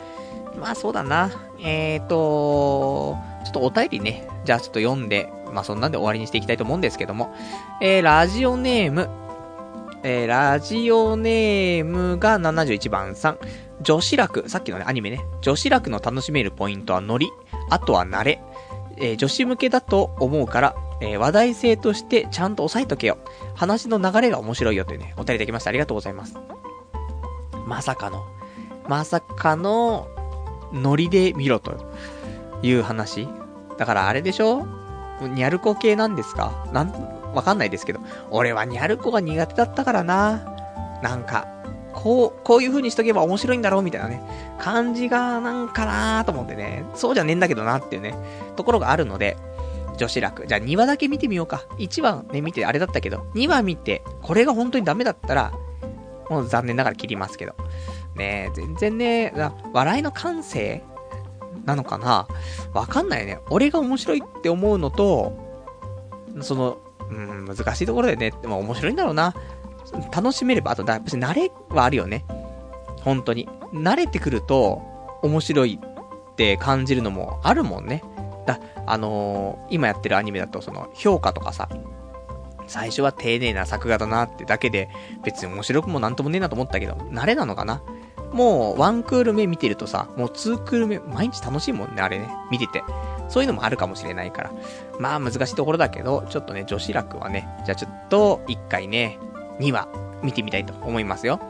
[0.59, 1.31] まあそうだな。
[1.61, 7.35] えーと、ちょっとお便りね、じゃあちょっと読んで、まあそんなんで終わりにしていきたいと思うんですけども、
[7.81, 9.09] えー、ラジオネーム、
[10.03, 13.39] えー、ラジオネームが71番さん。
[13.83, 15.25] 女子楽、さっきのね、アニメね。
[15.41, 17.31] 女子楽の楽しめるポイントはノリ、
[17.71, 18.43] あとは慣れ。
[18.97, 23.19] えー、女子向けだと思うから、えー、話題性としてちゃんと押さえとけよ。
[23.55, 25.71] 話の流れが面白いよというね、お便りいただきました。
[25.71, 26.37] ありがとうございます。
[27.67, 28.25] まさかの、
[28.89, 30.09] まさかの、
[30.73, 31.75] ノリで見ろと
[32.63, 33.29] いう話。
[33.79, 34.67] だからあれでしょ？
[35.21, 36.67] ニャルコ系なんですか？
[36.73, 36.93] なん、
[37.35, 38.01] わかんないですけど。
[38.31, 40.45] 俺はニャルコが苦手だったからな。
[41.03, 41.49] なんか、
[41.95, 44.21] こう、こういう風にしとけば面白いんだろうみたいなね、
[44.59, 48.15] 感じがなんかなーと思ってね、そうじゃねえんだけどなっていうね、
[48.57, 49.37] ところがあるので、
[49.97, 50.47] 女子楽。
[50.47, 51.65] じゃあ2話だけ見てみようか。
[51.79, 55.53] 1話ね、見てあれだったけど、2話見て、これが本当にダメだったら、
[56.29, 57.55] もう残念ながら切りますけど。
[58.17, 59.33] ね全然ね、
[59.73, 60.85] 笑いの感性
[61.65, 62.29] なのかな
[62.73, 63.39] わかんないね。
[63.51, 65.33] 俺が面白いって思うのと、
[66.41, 66.79] その、
[67.11, 69.35] うん、難しいところでね、でも面白いんだろうな。
[70.13, 72.25] 楽しめれば、あと、だ、慣れはあるよね。
[73.03, 73.49] 本当に。
[73.73, 74.83] 慣れてくると、
[75.23, 78.03] 面白いって感じるのもあるもんね。
[78.47, 81.69] だ、あのー、今やってるアニメだと、その、評価とかさ、
[82.67, 84.89] 最初は丁寧な作画だなってだけで、
[85.25, 87.83] 別に面白くもなんともねえなと思ったけど、慣れなのかな
[88.33, 92.83] もう、ワンクール目見てるとさ、もうツークール目、毎日楽しいもんね、あれね、見てて。
[93.29, 94.53] そういうのもあるかもしれないから。
[94.99, 99.19] まあ難しいところだけど、ちょっとね、女子楽はね、じゃあちょっと、一回ね、
[99.61, 99.89] 2話
[100.23, 101.41] 見てみたいと思いますよ。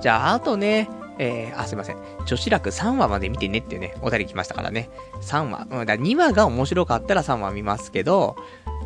[0.00, 1.98] じゃあ、あとね、えー、あ、すいません。
[2.24, 4.88] 女子楽3話まで見てねっていうね、お便り来ましたからね。
[5.20, 5.66] 3話。
[5.70, 8.36] うん、だ2話が面白かったら3話見ますけど、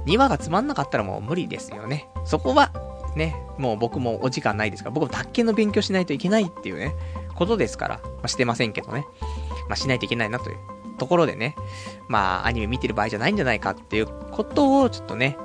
[0.06, 2.08] 2話がつまんなかったらもう無理ですよね。
[2.24, 2.72] そこは、
[3.14, 6.94] ね、もう僕もお時間ないですから、僕も卓球の勉強しないといけないっていうね、
[7.36, 9.06] ことですから、まあ、してませんけどね。
[9.68, 10.56] まあ、しないといけないなという
[10.98, 11.54] ところでね、
[12.08, 15.36] まあ、アニメ見てる場合じゃないんじゃないかっていうことを、ちょっとね、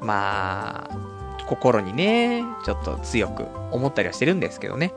[0.00, 1.07] まあ、
[1.48, 4.92] 心にね、ちょっと強く思ったりはしてるんですけどね。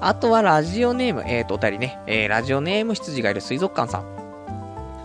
[0.00, 4.14] あとはラジオネーム、えーと、お便りね、えー、ラジオネーム羊がいる水族館さん。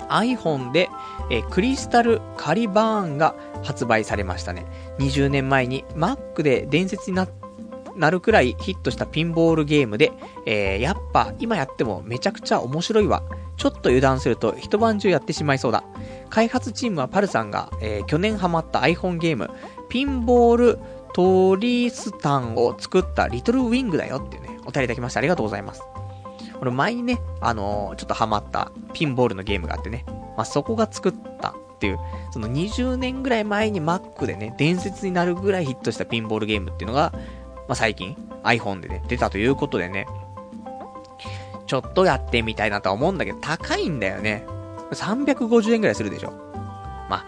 [0.10, 0.90] iPhone で、
[1.30, 4.65] えー、クリスタルカリバーンが発売されましたね。
[4.98, 7.27] 20年前に Mac で伝説にな
[7.95, 10.14] なるくらいヒットしたピンボールゲームで、
[10.45, 13.23] えー、やっぱ今やってもめちゃくちゃ面白いわ。
[13.57, 15.84] ちょっと油断すると一晩中やってしまいそうだ。
[16.30, 19.49] 開発チームはパルさんが、えー、去年ハマった iPhone ゲーム、
[19.90, 20.80] ピンボール
[21.14, 25.84] トリスタンを作ったリトルウィングだよっていうね、お便りいただきましてありがとうございます。
[26.61, 30.06] 俺前にね、あのー、ちょっとハマったピンボールのゲームがあってね、
[30.38, 31.99] まあ、そこが作ったっていう、
[32.32, 37.11] その20年ぐらい前に Mac でね、伝説になるぐらいヒットしたピンボールゲームっていうのが、
[37.68, 40.06] まあ、最近 iPhone でね、出たということでね、
[41.66, 44.45] ちょっとやってみたいなとは思うんだけど、高いんだよね。
[44.91, 46.32] 350円ぐらいするでしょ。
[47.10, 47.26] まあ、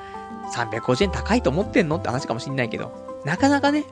[0.54, 1.98] 350円高いと思ってんの？
[1.98, 2.92] って話かもしんないけど、
[3.26, 3.86] なかなかね、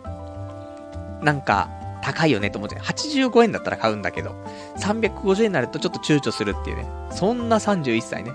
[1.22, 1.70] なんか、
[2.02, 4.32] 高いよねと思って、85円だったら買うんだけど、
[4.78, 6.88] 350円になるとちょっと躊躇するっていうね。
[7.12, 8.32] そんな31歳ね。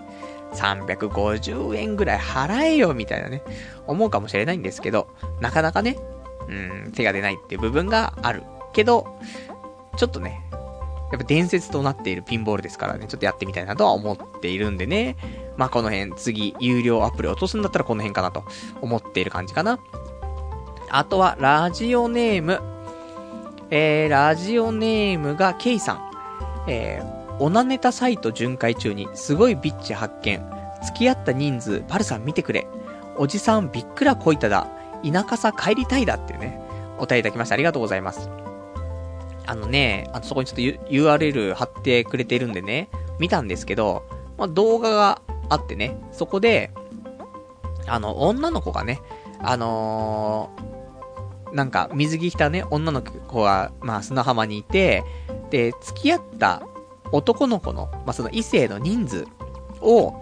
[0.52, 3.42] 350円ぐらい払えよ、みたいなね、
[3.86, 5.08] 思うかもしれないんですけど、
[5.40, 5.96] なかなかね、
[6.48, 6.52] う
[6.88, 8.44] ん、手が出ないっていう部分がある。
[8.72, 9.18] けど、
[9.96, 10.44] ちょっとね、
[11.14, 15.16] やっぱ伝説となっているピンボールですからね、ちょっとやってみたいなとは思っているんでね、
[15.56, 18.44] まあこの辺、次、有料アプリ落とすんだったらこの辺かなと
[18.80, 19.78] 思っている感じかな。
[20.90, 22.60] あとは、ラジオネーム。
[23.70, 26.10] えー、ラジオネームがケイさん。
[26.66, 30.44] えー、オナネタサイト巡回中にすごいビッチ発見。
[30.84, 32.66] 付き合った人数、パルさん見てくれ。
[33.16, 34.66] おじさんびっくらこいただ。
[35.04, 36.60] 田舎さ帰りたいだってね、
[36.98, 38.43] お便りいただきましてありがとうございます。
[39.46, 42.88] あのね、あとそこにちょっと URL 貼ってくれてるんでね、
[43.18, 44.06] 見たんですけど、
[44.38, 46.70] まあ、動画があってね、そこで、
[47.86, 49.00] あの、女の子がね、
[49.40, 55.04] あのー、なんか、水着着たね、女の子が、まあ、砂浜にいて、
[55.50, 56.62] で、付き合った
[57.12, 59.26] 男の子の、まあ、その異性の人数
[59.80, 60.14] を、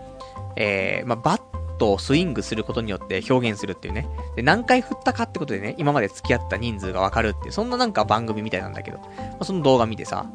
[0.56, 4.08] えー、まあ、バットをスイングすることによって表現するっていうね。
[4.36, 9.06] で、何回振ったかってことでね、今まで付き合った人数がわかるって、そんななんか番組みたいなんだけど、ま
[9.40, 10.26] あ、その動画見てさ、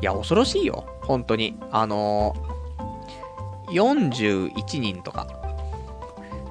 [0.00, 0.84] いや、恐ろしいよ。
[1.02, 1.56] 本当に。
[1.70, 5.26] あのー、41人とか。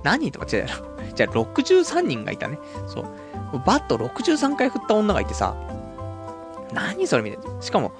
[0.03, 0.45] 何人とか？
[0.51, 0.85] 違うやろ。
[1.13, 2.57] じゃあ63人がいたね。
[2.88, 3.05] そう。
[3.65, 5.55] バット63回振った女がいてさ、
[6.73, 7.61] 何それみたいな。
[7.61, 7.91] しかも、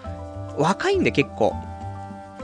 [0.58, 1.54] 若いんで結構。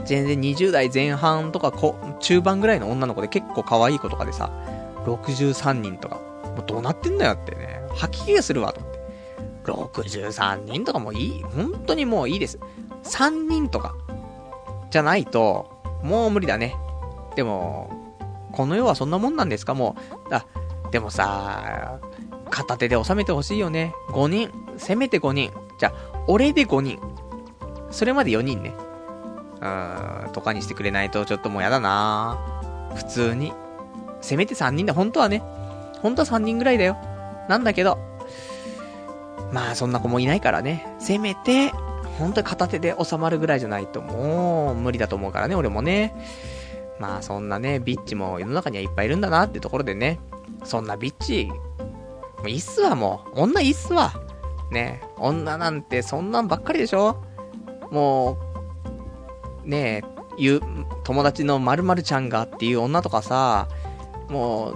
[0.08, 4.50] 全然20代前半とかこ、中盤ぐらいの女の子で結構可愛い子とかでさ、
[5.04, 10.00] 63人とか、もうどうなってんだよってね、吐き気がするわと思って。
[10.00, 12.58] 63人とかもいい、本当にもういいです。
[13.04, 13.94] 3人とか、
[14.90, 15.70] じゃないと、
[16.02, 16.74] もう無理だね。
[17.36, 17.90] でも、
[18.52, 19.74] この世はそんなもんなんですか？
[19.74, 19.94] も
[20.30, 20.34] う。
[20.34, 20.46] あ、
[20.90, 21.98] でもさ、
[22.48, 23.92] 片手で収めてほしいよね。
[24.08, 24.50] 5人。
[24.78, 25.52] せめて5人。
[25.78, 26.98] じゃあ、俺で5人。
[27.90, 28.72] それまで4人ね。
[29.60, 32.38] うーん、とかにしてくれないとちょっともうやだな
[32.94, 33.52] 普通に。
[34.20, 34.94] せめて3人だ。
[34.94, 35.42] 本当はね。
[36.02, 36.96] 本当は3人ぐらいだよ。
[37.48, 37.98] なんだけど。
[39.52, 40.86] まあ、そんな子もいないからね。
[40.98, 41.72] せめて、
[42.18, 46.14] 本当に片手で収まるぐらいじゃないともう無理だと思うからね、俺もね。
[46.98, 50.18] まあ、そんなね、ビッチも世の中にはいっぱいいるんだなってところでね。
[50.64, 53.40] そんなビッチ、もういいっすわ、もう。
[53.42, 54.12] 女いいっすわ。
[54.70, 55.00] ね。
[55.16, 57.22] 女なんてそんなんばっかりでしょ
[57.90, 58.47] もう、
[59.68, 60.02] ね
[60.38, 60.60] え、
[61.04, 63.68] 友達の〇〇ちゃんがっていう女とかさ、
[64.30, 64.70] も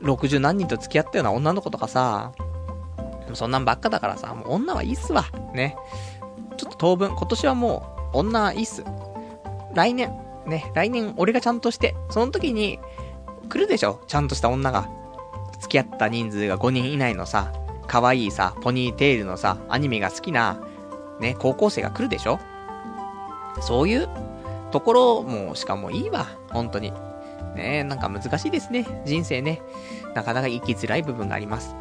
[0.00, 2.32] う、60何人と付き合ったような女の子とかさ、
[3.34, 5.26] そんなんばっかだからさ、もう女はいいっすわ。
[5.52, 5.76] ね。
[6.56, 8.82] ちょっと当分、今年はもう、女はいいっす。
[9.74, 10.10] 来年、
[10.46, 12.80] ね、来年俺がちゃんとして、その時に、
[13.50, 14.00] 来るでしょ？
[14.06, 14.88] ちゃんとした女が。
[15.60, 17.52] 付き合った人数が5人以内のさ、
[17.86, 20.62] 可愛いさ、ポニーテールのさ、アニメが好きな、
[21.20, 22.38] ね、高校生が来るでしょ？
[23.60, 24.08] そういう
[24.70, 26.26] ところも、しかもいいわ。
[26.50, 26.92] 本当に。
[27.54, 28.86] ねえなんか難しいですね。
[29.04, 29.60] 人生ね。
[30.14, 31.74] なかなか生きづらい部分があります。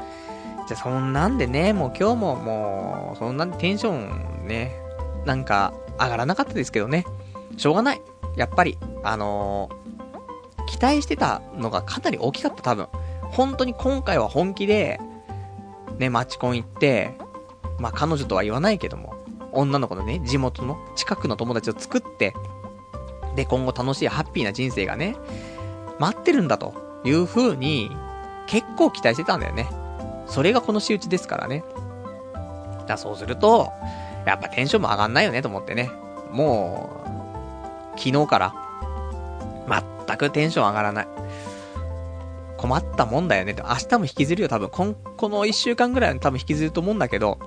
[0.68, 4.76] じゃあそんなんでね、もう今日ももう、そんなんでテンションね、
[5.26, 7.06] なんか上がらなかったですけどね。
[7.58, 8.02] しょうがない。
[8.36, 12.88] やっぱり、あのー、期待してたのがかなり大きかった、多分。
[13.32, 15.00] 本当に今回は本気で、
[15.98, 17.16] ね、マチコン行って、
[17.80, 19.16] まあ彼女とは言わないけども、
[19.52, 22.34] 女の子のね、地元の近くの友達を作って、
[23.40, 25.16] で、今後楽しいハッピーな人生がね、
[25.98, 26.74] 待ってるんだと
[27.06, 27.90] いう風に、
[28.48, 29.70] 結構期待してたんだよね。
[30.28, 31.64] それがこの仕打ちですからね。
[32.86, 33.72] だそうすると、
[34.26, 35.90] やっぱテンションも上がんないよねと思ってね。
[36.32, 36.90] も
[37.96, 38.54] う、昨日から、
[40.06, 41.08] 全くテンション上がらない。
[42.58, 43.62] 困ったもんだよねって。
[43.62, 44.68] 明日も引きずるよ、多分。
[44.68, 47.38] こん、この一週間ぐらいは多分引きずると思うんだけど、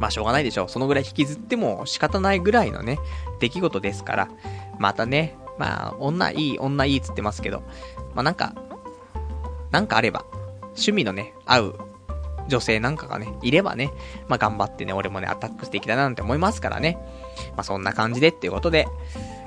[0.00, 0.68] まあしょうがないでしょう。
[0.68, 2.98] そのぐらい引きずっても仕方ないぐらいのね、
[3.40, 4.28] 出来事ですから。
[4.78, 7.62] またね、まあ、女いい、女いいっつってますけど、
[8.14, 8.54] まあなんか、
[9.70, 10.24] なんかあれば、
[10.62, 11.78] 趣味のね、合う
[12.48, 13.92] 女性なんかがね、いればね、
[14.28, 16.98] まあ頑張ってね、俺もね、アタックしていきたいななんて思いますからね。
[17.56, 18.86] まあそんな感じでっていうことで、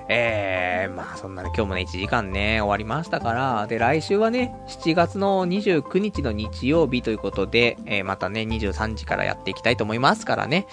[0.10, 10.66] えー、まあそんなね、今日もね、1時間ね、終わりましたから、で、来週はね、7月の29日の日曜日ということで、えー、またね、23時からやっていきたいと思いますからね、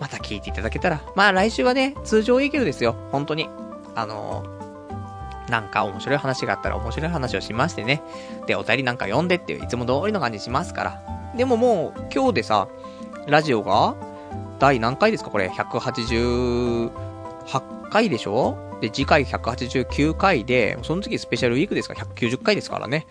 [0.00, 3.48] また聞いていただけたら、まあ来週はね、通常営業ですよ、本当に。
[3.94, 8.02] あのー、なんか面白い話があったら面白い話をしましてね。
[8.46, 11.02] で、お便りなんか読んでっていう、いつも通りの感じしますから。
[11.36, 12.66] でももう、今日でさ、
[13.28, 13.94] ラジオが、
[14.58, 16.90] 第何回ですかこれ、188
[17.90, 18.71] 回でしょ？
[18.82, 21.94] で、次回189回で、その次スペシャルウィークですか？
[21.94, 23.06] ら190回ですからね。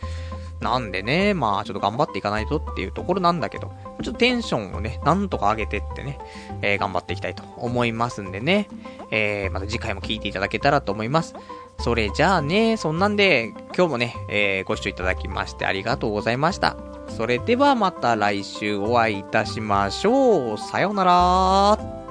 [0.59, 3.71] なんでね、まあちょっと頑張っていかないとっていうところなんだけど、
[4.03, 6.19] ちょっとテンションをね、なんとか上げてってね、
[6.61, 8.67] えー、頑張っていきたいと思いますんでね、
[9.09, 11.33] えー、また次回も聞いていただけたらと思います。
[11.79, 16.75] それじゃあね、そんなんで、今日もね、えー、ご視聴いただきましてありがとうございました。
[17.07, 20.57] それではまた来週お会いいたしましょう。
[20.59, 22.10] さようなら